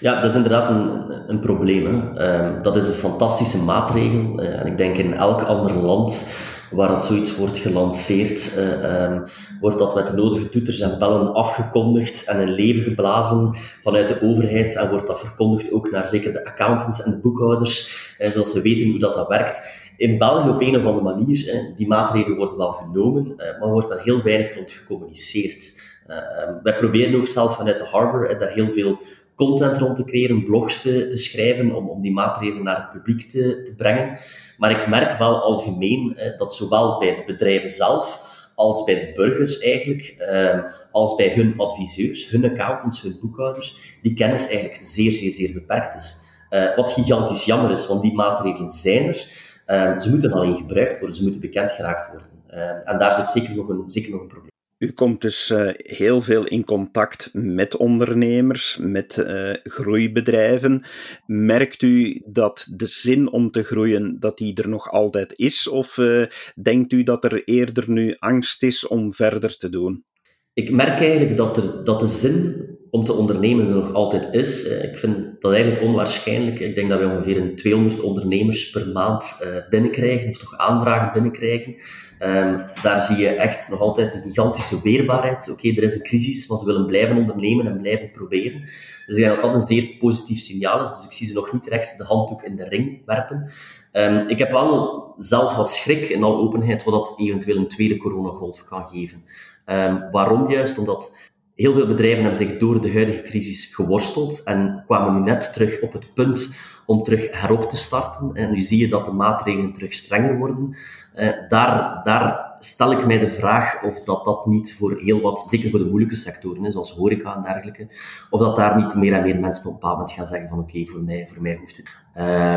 Ja, 0.00 0.14
dat 0.20 0.30
is 0.30 0.36
inderdaad 0.36 0.68
een, 0.68 1.30
een 1.30 1.40
probleem. 1.40 1.86
Hè. 1.86 2.60
dat 2.60 2.76
is 2.76 2.86
een 2.86 2.92
fantastische 2.92 3.62
maatregel. 3.62 4.40
Eh, 4.40 4.60
en 4.60 4.66
ik 4.66 4.76
denk 4.76 4.96
in 4.96 5.14
elk 5.14 5.42
ander 5.42 5.72
land 5.72 6.28
waar 6.72 6.88
dat 6.88 7.04
zoiets 7.04 7.36
wordt 7.36 7.58
gelanceerd, 7.58 8.56
uh, 8.58 9.04
um, 9.04 9.24
wordt 9.60 9.78
dat 9.78 9.94
met 9.94 10.06
de 10.06 10.12
nodige 10.12 10.48
toeters 10.48 10.80
en 10.80 10.98
bellen 10.98 11.34
afgekondigd 11.34 12.24
en 12.24 12.40
in 12.40 12.50
leven 12.50 12.82
geblazen 12.82 13.54
vanuit 13.82 14.08
de 14.08 14.22
overheid 14.22 14.76
en 14.76 14.90
wordt 14.90 15.06
dat 15.06 15.20
verkondigd 15.20 15.72
ook 15.72 15.90
naar 15.90 16.06
zeker 16.06 16.32
de 16.32 16.44
accountants 16.44 17.02
en 17.02 17.10
de 17.10 17.20
boekhouders, 17.20 18.14
uh, 18.18 18.30
zodat 18.30 18.48
ze 18.48 18.62
weten 18.62 18.90
hoe 18.90 18.98
dat, 18.98 19.14
dat 19.14 19.28
werkt. 19.28 19.80
In 19.96 20.18
België 20.18 20.48
op 20.48 20.60
een 20.60 20.76
of 20.76 20.84
andere 20.84 21.16
manier, 21.16 21.54
uh, 21.54 21.76
die 21.76 21.86
maatregelen 21.86 22.36
worden 22.36 22.56
wel 22.56 22.70
genomen, 22.70 23.34
maar 23.36 23.70
wordt 23.70 23.88
daar 23.88 24.02
heel 24.02 24.22
weinig 24.22 24.54
rond 24.54 24.70
gecommuniceerd. 24.70 25.80
Um, 26.08 26.60
wij 26.62 26.76
proberen 26.76 27.20
ook 27.20 27.26
zelf 27.26 27.56
vanuit 27.56 27.78
de 27.78 27.84
Harbor 27.84 28.38
daar 28.38 28.50
heel 28.50 28.70
veel 28.70 28.98
content 29.34 29.78
rond 29.78 29.96
te 29.96 30.04
creëren, 30.04 30.44
blogs 30.44 30.82
te, 30.82 31.06
te 31.06 31.18
schrijven, 31.18 31.74
om, 31.74 31.88
om 31.88 32.00
die 32.00 32.12
maatregelen 32.12 32.64
naar 32.64 32.76
het 32.76 32.90
publiek 32.90 33.30
te, 33.30 33.62
te 33.62 33.74
brengen. 33.74 34.18
Maar 34.58 34.70
ik 34.70 34.88
merk 34.88 35.18
wel 35.18 35.42
algemeen 35.42 36.16
eh, 36.16 36.38
dat 36.38 36.54
zowel 36.54 36.98
bij 36.98 37.14
de 37.14 37.22
bedrijven 37.26 37.70
zelf, 37.70 38.30
als 38.54 38.84
bij 38.84 38.94
de 38.94 39.12
burgers 39.14 39.58
eigenlijk, 39.58 40.14
eh, 40.18 40.64
als 40.90 41.14
bij 41.14 41.32
hun 41.34 41.54
adviseurs, 41.56 42.30
hun 42.30 42.44
accountants, 42.44 43.02
hun 43.02 43.18
boekhouders, 43.20 43.98
die 44.02 44.14
kennis 44.14 44.48
eigenlijk 44.48 44.78
zeer, 44.82 45.12
zeer, 45.12 45.32
zeer 45.32 45.52
beperkt 45.52 45.96
is. 45.96 46.20
Uh, 46.50 46.76
wat 46.76 46.90
gigantisch 46.90 47.44
jammer 47.44 47.70
is, 47.70 47.86
want 47.86 48.02
die 48.02 48.12
maatregelen 48.12 48.68
zijn 48.68 49.04
er. 49.04 49.28
Uh, 49.66 49.98
ze 49.98 50.10
moeten 50.10 50.32
alleen 50.32 50.56
gebruikt 50.56 50.98
worden, 50.98 51.16
ze 51.16 51.22
moeten 51.22 51.40
bekend 51.40 51.70
geraakt 51.70 52.10
worden. 52.10 52.28
Uh, 52.50 52.90
en 52.90 52.98
daar 52.98 53.14
zit 53.14 53.30
zeker 53.30 53.56
nog 53.56 53.68
een, 53.68 53.84
zeker 53.90 54.10
nog 54.10 54.20
een 54.20 54.26
probleem. 54.26 54.51
U 54.82 54.92
komt 54.92 55.20
dus 55.20 55.50
uh, 55.50 55.70
heel 55.76 56.20
veel 56.20 56.46
in 56.46 56.64
contact 56.64 57.30
met 57.32 57.76
ondernemers, 57.76 58.78
met 58.80 59.16
uh, 59.16 59.54
groeibedrijven. 59.62 60.82
Merkt 61.26 61.82
u 61.82 62.22
dat 62.26 62.66
de 62.76 62.86
zin 62.86 63.30
om 63.30 63.50
te 63.50 63.62
groeien, 63.62 64.16
dat 64.20 64.38
die 64.38 64.54
er 64.54 64.68
nog 64.68 64.90
altijd 64.90 65.32
is? 65.38 65.68
Of 65.68 65.96
uh, 65.96 66.26
denkt 66.62 66.92
u 66.92 67.02
dat 67.02 67.24
er 67.24 67.44
eerder 67.44 67.90
nu 67.90 68.16
angst 68.18 68.62
is 68.62 68.86
om 68.86 69.12
verder 69.12 69.56
te 69.56 69.68
doen? 69.68 70.04
Ik 70.52 70.70
merk 70.70 71.00
eigenlijk 71.00 71.36
dat, 71.36 71.56
er, 71.56 71.84
dat 71.84 72.00
de 72.00 72.08
zin 72.08 72.66
om 72.92 73.04
te 73.04 73.12
ondernemen 73.12 73.66
er 73.66 73.74
nog 73.74 73.92
altijd 73.92 74.28
is. 74.34 74.68
Eh, 74.68 74.84
ik 74.84 74.98
vind 74.98 75.40
dat 75.40 75.52
eigenlijk 75.52 75.82
onwaarschijnlijk. 75.82 76.60
Ik 76.60 76.74
denk 76.74 76.90
dat 76.90 76.98
we 76.98 77.06
ongeveer 77.06 77.36
een 77.36 77.56
200 77.56 78.00
ondernemers 78.00 78.70
per 78.70 78.88
maand 78.88 79.40
uh, 79.42 79.68
binnenkrijgen, 79.70 80.28
of 80.28 80.38
toch 80.38 80.56
aanvragen 80.56 81.12
binnenkrijgen. 81.12 81.74
Um, 82.20 82.64
daar 82.82 83.00
zie 83.00 83.16
je 83.16 83.28
echt 83.28 83.68
nog 83.68 83.80
altijd 83.80 84.14
een 84.14 84.20
gigantische 84.20 84.82
weerbaarheid. 84.82 85.50
Oké, 85.50 85.68
er 85.68 85.82
is 85.82 85.94
een 85.94 86.02
crisis, 86.02 86.48
maar 86.48 86.58
ze 86.58 86.64
willen 86.64 86.86
blijven 86.86 87.16
ondernemen 87.16 87.66
en 87.66 87.80
blijven 87.80 88.10
proberen. 88.10 88.60
Dus 89.06 89.16
ik 89.16 89.22
denk 89.22 89.28
dat 89.28 89.40
dat 89.40 89.54
een 89.54 89.66
zeer 89.66 89.96
positief 89.98 90.38
signaal 90.38 90.82
is. 90.82 90.90
Dus 90.90 91.04
ik 91.04 91.12
zie 91.12 91.26
ze 91.26 91.34
nog 91.34 91.52
niet 91.52 91.64
direct 91.64 91.98
de 91.98 92.04
handdoek 92.04 92.42
in 92.42 92.56
de 92.56 92.68
ring 92.68 93.02
werpen. 93.06 93.50
Um, 93.92 94.28
ik 94.28 94.38
heb 94.38 94.50
wel 94.50 95.14
zelf 95.16 95.56
wat 95.56 95.70
schrik 95.70 96.08
in 96.08 96.22
alle 96.22 96.36
openheid 96.36 96.84
wat 96.84 96.94
dat 96.94 97.18
eventueel 97.18 97.56
een 97.56 97.68
tweede 97.68 97.96
coronagolf 97.96 98.64
kan 98.64 98.86
geven. 98.86 99.24
Um, 99.66 100.10
waarom 100.10 100.50
juist? 100.50 100.78
Omdat 100.78 101.30
Heel 101.62 101.72
veel 101.72 101.86
bedrijven 101.86 102.20
hebben 102.20 102.46
zich 102.46 102.58
door 102.58 102.80
de 102.80 102.92
huidige 102.92 103.22
crisis 103.22 103.74
geworsteld 103.74 104.42
en 104.42 104.82
kwamen 104.86 105.14
nu 105.14 105.20
net 105.20 105.52
terug 105.52 105.80
op 105.80 105.92
het 105.92 106.14
punt 106.14 106.56
om 106.86 107.02
terug 107.02 107.40
herop 107.40 107.68
te 107.68 107.76
starten. 107.76 108.34
En 108.34 108.50
nu 108.50 108.60
zie 108.60 108.78
je 108.78 108.88
dat 108.88 109.04
de 109.04 109.12
maatregelen 109.12 109.72
terug 109.72 109.92
strenger 109.92 110.38
worden. 110.38 110.76
Eh, 111.14 111.28
daar, 111.48 112.00
daar 112.04 112.54
stel 112.58 112.92
ik 112.92 113.06
mij 113.06 113.18
de 113.18 113.30
vraag 113.30 113.82
of 113.82 114.02
dat, 114.02 114.24
dat 114.24 114.46
niet 114.46 114.74
voor 114.74 115.00
heel 115.00 115.20
wat, 115.20 115.40
zeker 115.40 115.70
voor 115.70 115.78
de 115.78 115.88
moeilijke 115.88 116.16
sectoren, 116.16 116.72
zoals 116.72 116.92
horeca 116.92 117.36
en 117.36 117.42
dergelijke, 117.42 117.88
of 118.30 118.40
dat 118.40 118.56
daar 118.56 118.76
niet 118.76 118.94
meer 118.94 119.12
en 119.12 119.22
meer 119.22 119.40
mensen 119.40 119.66
op 119.66 119.72
een 119.72 119.80
bepaald 119.80 120.12
gaan 120.12 120.26
zeggen 120.26 120.48
van 120.48 120.58
oké, 120.58 120.84
voor, 120.86 121.00
mij, 121.00 121.28
voor 121.32 121.42
mij 121.42 121.56
hoeft 121.56 121.76
het. 121.76 121.86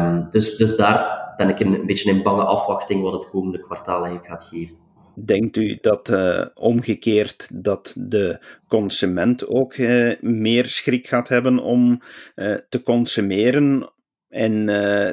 Um, 0.01 0.27
dus, 0.29 0.55
dus 0.55 0.75
daar 0.75 1.33
ben 1.37 1.49
ik 1.49 1.59
een, 1.59 1.73
een 1.73 1.85
beetje 1.85 2.11
in 2.11 2.23
bange 2.23 2.43
afwachting 2.43 3.01
wat 3.01 3.13
het 3.13 3.29
komende 3.29 3.59
kwartaal 3.59 4.05
eigenlijk 4.05 4.27
gaat 4.27 4.43
geven. 4.43 4.84
Denkt 5.15 5.57
u 5.57 5.77
dat 5.81 6.09
uh, 6.09 6.45
omgekeerd 6.53 7.63
dat 7.63 7.95
de 7.99 8.39
consument 8.67 9.47
ook 9.47 9.77
uh, 9.77 10.19
meer 10.21 10.65
schrik 10.65 11.07
gaat 11.07 11.27
hebben 11.27 11.59
om 11.59 12.01
uh, 12.35 12.55
te 12.69 12.81
consumeren 12.81 13.93
en 14.29 14.65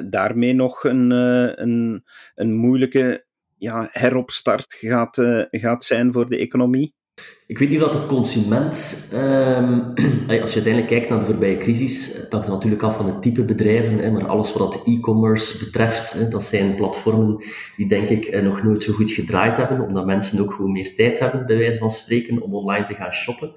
daarmee 0.09 0.53
nog 0.53 0.83
een, 0.83 1.11
een, 1.61 2.03
een 2.35 2.53
moeilijke 2.53 3.25
ja, 3.57 3.89
heropstart 3.91 4.73
gaat, 4.73 5.21
gaat 5.51 5.83
zijn 5.83 6.13
voor 6.13 6.29
de 6.29 6.37
economie? 6.37 6.93
Ik 7.47 7.57
weet 7.57 7.69
niet 7.69 7.83
of 7.83 7.89
de 7.89 8.05
consument, 8.05 8.75
um, 9.13 9.93
als 10.27 10.27
je 10.27 10.61
uiteindelijk 10.61 10.87
kijkt 10.87 11.09
naar 11.09 11.19
de 11.19 11.25
voorbije 11.25 11.57
crisis, 11.57 12.13
dat 12.13 12.31
hangt 12.31 12.47
natuurlijk 12.47 12.83
af 12.83 12.97
van 12.97 13.05
het 13.05 13.21
type 13.21 13.43
bedrijven, 13.43 14.13
maar 14.13 14.27
alles 14.27 14.53
wat 14.53 14.81
e-commerce 14.85 15.65
betreft, 15.65 16.31
dat 16.31 16.43
zijn 16.43 16.75
platformen 16.75 17.43
die 17.77 17.87
denk 17.87 18.09
ik 18.09 18.25
eh, 18.25 18.43
nog 18.43 18.63
nooit 18.63 18.83
zo 18.83 18.93
goed 18.93 19.11
gedraaid 19.11 19.57
hebben, 19.57 19.81
omdat 19.81 20.05
mensen 20.05 20.41
ook 20.41 20.53
gewoon 20.53 20.71
meer 20.71 20.95
tijd 20.95 21.19
hebben, 21.19 21.45
bij 21.45 21.57
wijze 21.57 21.79
van 21.79 21.89
spreken, 21.89 22.41
om 22.41 22.53
online 22.53 22.85
te 22.85 22.95
gaan 22.95 23.13
shoppen. 23.13 23.51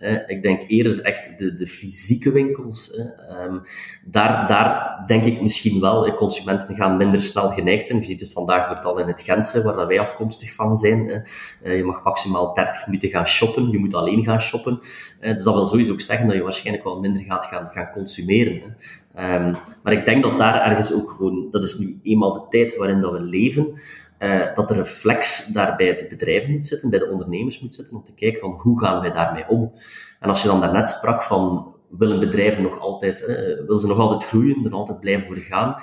Uh, 0.00 0.18
ik 0.26 0.42
denk 0.42 0.64
eerder 0.66 1.00
echt 1.00 1.38
de, 1.38 1.54
de 1.54 1.66
fysieke 1.66 2.32
winkels. 2.32 3.00
Um, 3.44 3.62
daar, 4.04 4.48
daar 4.48 5.02
denk 5.06 5.24
ik 5.24 5.40
misschien 5.40 5.80
wel, 5.80 6.14
consumenten 6.14 6.74
gaan 6.74 6.96
minder 6.96 7.22
snel 7.22 7.50
geneigd 7.50 7.86
zijn. 7.86 7.98
Je 7.98 8.04
ziet 8.04 8.20
het 8.20 8.32
vandaag 8.32 8.66
vooral 8.66 8.98
in 8.98 9.06
het 9.06 9.20
Gentse, 9.20 9.62
waar 9.62 9.86
wij 9.86 10.00
afkomstig 10.00 10.54
van 10.54 10.76
zijn. 10.76 11.26
Je 11.64 11.84
mag 11.84 12.04
maximaal 12.04 12.54
30 12.54 12.86
minuten 12.86 13.08
gaan 13.08 13.27
shoppen, 13.28 13.70
je 13.70 13.78
moet 13.78 13.94
alleen 13.94 14.24
gaan 14.24 14.40
shoppen. 14.40 14.80
Uh, 15.20 15.34
dus 15.34 15.44
dat 15.44 15.54
wil 15.54 15.66
sowieso 15.66 15.92
ook 15.92 16.00
zeggen 16.00 16.26
dat 16.26 16.36
je 16.36 16.42
waarschijnlijk 16.42 16.84
wel 16.84 17.00
minder 17.00 17.22
gaat 17.22 17.44
gaan, 17.44 17.68
gaan 17.70 17.90
consumeren. 17.92 18.76
Um, 19.18 19.56
maar 19.82 19.92
ik 19.92 20.04
denk 20.04 20.22
dat 20.22 20.38
daar 20.38 20.62
ergens 20.62 20.92
ook 20.92 21.10
gewoon, 21.10 21.48
dat 21.50 21.62
is 21.62 21.78
nu 21.78 22.00
eenmaal 22.02 22.32
de 22.32 22.42
tijd 22.48 22.76
waarin 22.76 23.00
dat 23.00 23.12
we 23.12 23.20
leven, 23.20 23.80
uh, 24.18 24.54
dat 24.54 24.68
de 24.68 24.74
reflex 24.74 25.46
daar 25.46 25.76
bij 25.76 25.96
de 25.96 26.06
bedrijven 26.08 26.50
moet 26.50 26.66
zitten, 26.66 26.90
bij 26.90 26.98
de 26.98 27.10
ondernemers 27.10 27.60
moet 27.60 27.74
zitten, 27.74 27.96
om 27.96 28.04
te 28.04 28.14
kijken 28.14 28.40
van 28.40 28.50
hoe 28.50 28.80
gaan 28.80 29.00
wij 29.00 29.12
daarmee 29.12 29.48
om. 29.48 29.72
En 30.20 30.28
als 30.28 30.42
je 30.42 30.48
dan 30.48 30.60
daarnet 30.60 30.88
sprak 30.88 31.22
van, 31.22 31.74
willen 31.88 32.20
bedrijven 32.20 32.62
nog 32.62 32.80
altijd, 32.80 33.20
uh, 33.20 33.36
willen 33.36 33.78
ze 33.78 33.86
nog 33.86 33.98
altijd 33.98 34.24
groeien, 34.24 34.64
er 34.64 34.72
altijd 34.72 35.00
blijven 35.00 35.26
voor 35.26 35.36
gaan, 35.36 35.76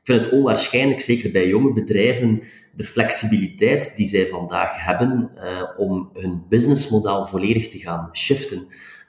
ik 0.00 0.06
vind 0.06 0.24
het 0.24 0.34
onwaarschijnlijk, 0.34 1.00
zeker 1.00 1.30
bij 1.30 1.48
jonge 1.48 1.72
bedrijven, 1.72 2.42
de 2.72 2.84
flexibiliteit 2.84 3.92
die 3.96 4.08
zij 4.08 4.26
vandaag 4.26 4.84
hebben 4.84 5.30
uh, 5.36 5.62
om 5.76 6.10
hun 6.12 6.42
businessmodel 6.48 7.26
volledig 7.26 7.68
te 7.68 7.78
gaan 7.78 8.08
shiften. 8.12 8.66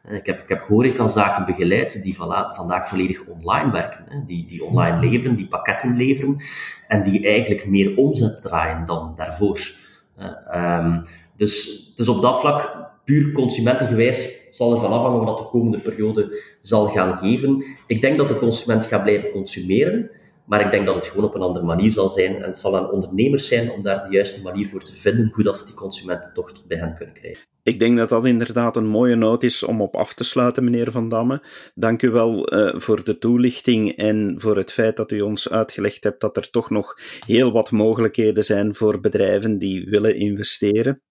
Uh, 0.09 0.15
ik 0.15 0.25
heb, 0.25 0.39
ik 0.39 0.49
heb 0.49 0.61
horecazaken 0.61 1.45
begeleid 1.45 2.03
die 2.03 2.15
vandaag 2.15 2.87
volledig 2.87 3.25
online 3.25 3.71
werken, 3.71 4.23
die, 4.25 4.45
die 4.45 4.63
online 4.63 4.99
leveren, 4.99 5.35
die 5.35 5.47
pakketten 5.47 5.97
leveren 5.97 6.43
en 6.87 7.03
die 7.03 7.27
eigenlijk 7.27 7.65
meer 7.65 7.97
omzet 7.97 8.41
draaien 8.41 8.85
dan 8.85 9.13
daarvoor. 9.15 9.71
Uh, 10.19 10.77
um, 10.85 11.01
dus, 11.35 11.85
dus 11.95 12.07
op 12.07 12.21
dat 12.21 12.39
vlak, 12.39 12.89
puur 13.03 13.31
consumentengewijs, 13.31 14.47
zal 14.49 14.73
er 14.73 14.79
van 14.79 14.91
afhangen 14.91 15.25
wat 15.25 15.37
de 15.37 15.43
komende 15.43 15.77
periode 15.77 16.41
zal 16.59 16.87
gaan 16.87 17.15
geven. 17.15 17.65
Ik 17.87 18.01
denk 18.01 18.17
dat 18.17 18.27
de 18.27 18.39
consument 18.39 18.85
gaat 18.85 19.03
blijven 19.03 19.31
consumeren, 19.31 20.11
maar 20.45 20.61
ik 20.61 20.71
denk 20.71 20.85
dat 20.85 20.95
het 20.95 21.07
gewoon 21.07 21.25
op 21.25 21.35
een 21.35 21.41
andere 21.41 21.65
manier 21.65 21.91
zal 21.91 22.09
zijn. 22.09 22.35
En 22.35 22.43
het 22.43 22.57
zal 22.57 22.77
aan 22.77 22.91
ondernemers 22.91 23.47
zijn 23.47 23.71
om 23.71 23.83
daar 23.83 24.03
de 24.03 24.15
juiste 24.15 24.41
manier 24.41 24.69
voor 24.69 24.83
te 24.83 24.95
vinden, 24.95 25.31
hoe 25.33 25.43
dat 25.43 25.57
ze 25.57 25.65
die 25.65 25.73
consumenten 25.73 26.33
toch 26.33 26.51
bij 26.67 26.77
hen 26.77 26.95
kunnen 26.95 27.15
krijgen. 27.15 27.43
Ik 27.63 27.79
denk 27.79 27.97
dat 27.97 28.09
dat 28.09 28.25
inderdaad 28.25 28.75
een 28.75 28.87
mooie 28.87 29.15
noot 29.15 29.43
is 29.43 29.63
om 29.63 29.81
op 29.81 29.95
af 29.95 30.13
te 30.13 30.23
sluiten, 30.23 30.63
meneer 30.63 30.91
Van 30.91 31.09
Damme. 31.09 31.43
Dank 31.75 32.01
u 32.01 32.09
wel 32.09 32.53
uh, 32.53 32.79
voor 32.79 33.03
de 33.03 33.17
toelichting 33.17 33.97
en 33.97 34.35
voor 34.37 34.57
het 34.57 34.71
feit 34.71 34.97
dat 34.97 35.11
u 35.11 35.19
ons 35.19 35.49
uitgelegd 35.49 36.03
hebt 36.03 36.21
dat 36.21 36.37
er 36.37 36.49
toch 36.49 36.69
nog 36.69 36.97
heel 37.25 37.51
wat 37.51 37.71
mogelijkheden 37.71 38.43
zijn 38.43 38.75
voor 38.75 38.99
bedrijven 38.99 39.57
die 39.57 39.89
willen 39.89 40.15
investeren. 40.15 41.01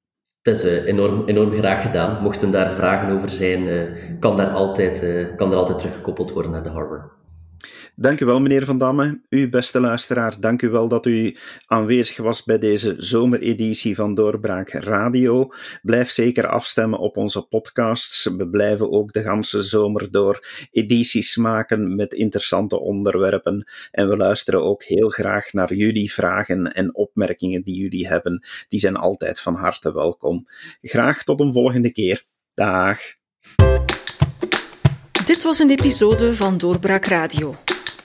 Het 0.43 0.57
is 0.57 0.64
uh, 0.64 0.87
enorm, 0.87 1.27
enorm 1.27 1.53
graag 1.53 1.83
gedaan. 1.83 2.23
Mochten 2.23 2.51
daar 2.51 2.75
vragen 2.75 3.14
over 3.14 3.29
zijn, 3.29 3.66
uh, 3.66 4.19
kan, 4.21 4.37
daar 4.37 4.51
altijd, 4.51 4.99
kan 5.37 5.51
er 5.51 5.57
altijd 5.57 5.79
teruggekoppeld 5.79 6.31
worden 6.31 6.51
naar 6.51 6.62
de 6.62 6.71
Harbor. 6.71 7.20
Dank 8.01 8.21
u 8.21 8.27
wel, 8.27 8.41
meneer 8.41 8.65
Van 8.65 8.79
Damme. 8.79 9.21
U, 9.29 9.49
beste 9.49 9.81
luisteraar, 9.81 10.41
dank 10.41 10.63
u 10.63 10.69
wel 10.69 10.89
dat 10.89 11.07
u 11.07 11.37
aanwezig 11.67 12.17
was 12.17 12.45
bij 12.45 12.59
deze 12.59 12.95
zomereditie 12.99 13.95
van 13.95 14.15
Doorbraak 14.15 14.69
Radio. 14.69 15.49
Blijf 15.83 16.11
zeker 16.11 16.47
afstemmen 16.47 16.99
op 16.99 17.17
onze 17.17 17.43
podcasts. 17.43 18.25
We 18.37 18.49
blijven 18.49 18.91
ook 18.91 19.13
de 19.13 19.23
ganse 19.23 19.63
zomer 19.63 20.11
door 20.11 20.47
edities 20.71 21.37
maken 21.37 21.97
met 21.97 22.15
interessante 22.15 22.81
onderwerpen. 22.81 23.69
En 23.91 24.09
we 24.09 24.17
luisteren 24.17 24.63
ook 24.63 24.85
heel 24.85 25.09
graag 25.09 25.53
naar 25.53 25.75
jullie 25.75 26.13
vragen 26.13 26.73
en 26.73 26.95
opmerkingen 26.95 27.63
die 27.63 27.77
jullie 27.77 28.09
hebben. 28.09 28.45
Die 28.69 28.81
zijn 28.81 28.97
altijd 28.97 29.41
van 29.41 29.55
harte 29.55 29.93
welkom. 29.93 30.49
Graag 30.83 31.25
tot 31.25 31.41
een 31.41 31.53
volgende 31.53 31.93
keer. 31.93 32.23
Dag. 32.55 32.99
Dit 35.25 35.43
was 35.43 35.59
een 35.59 35.71
episode 35.71 36.35
van 36.35 36.59
Doorbraak 36.59 37.05
Radio 37.05 37.57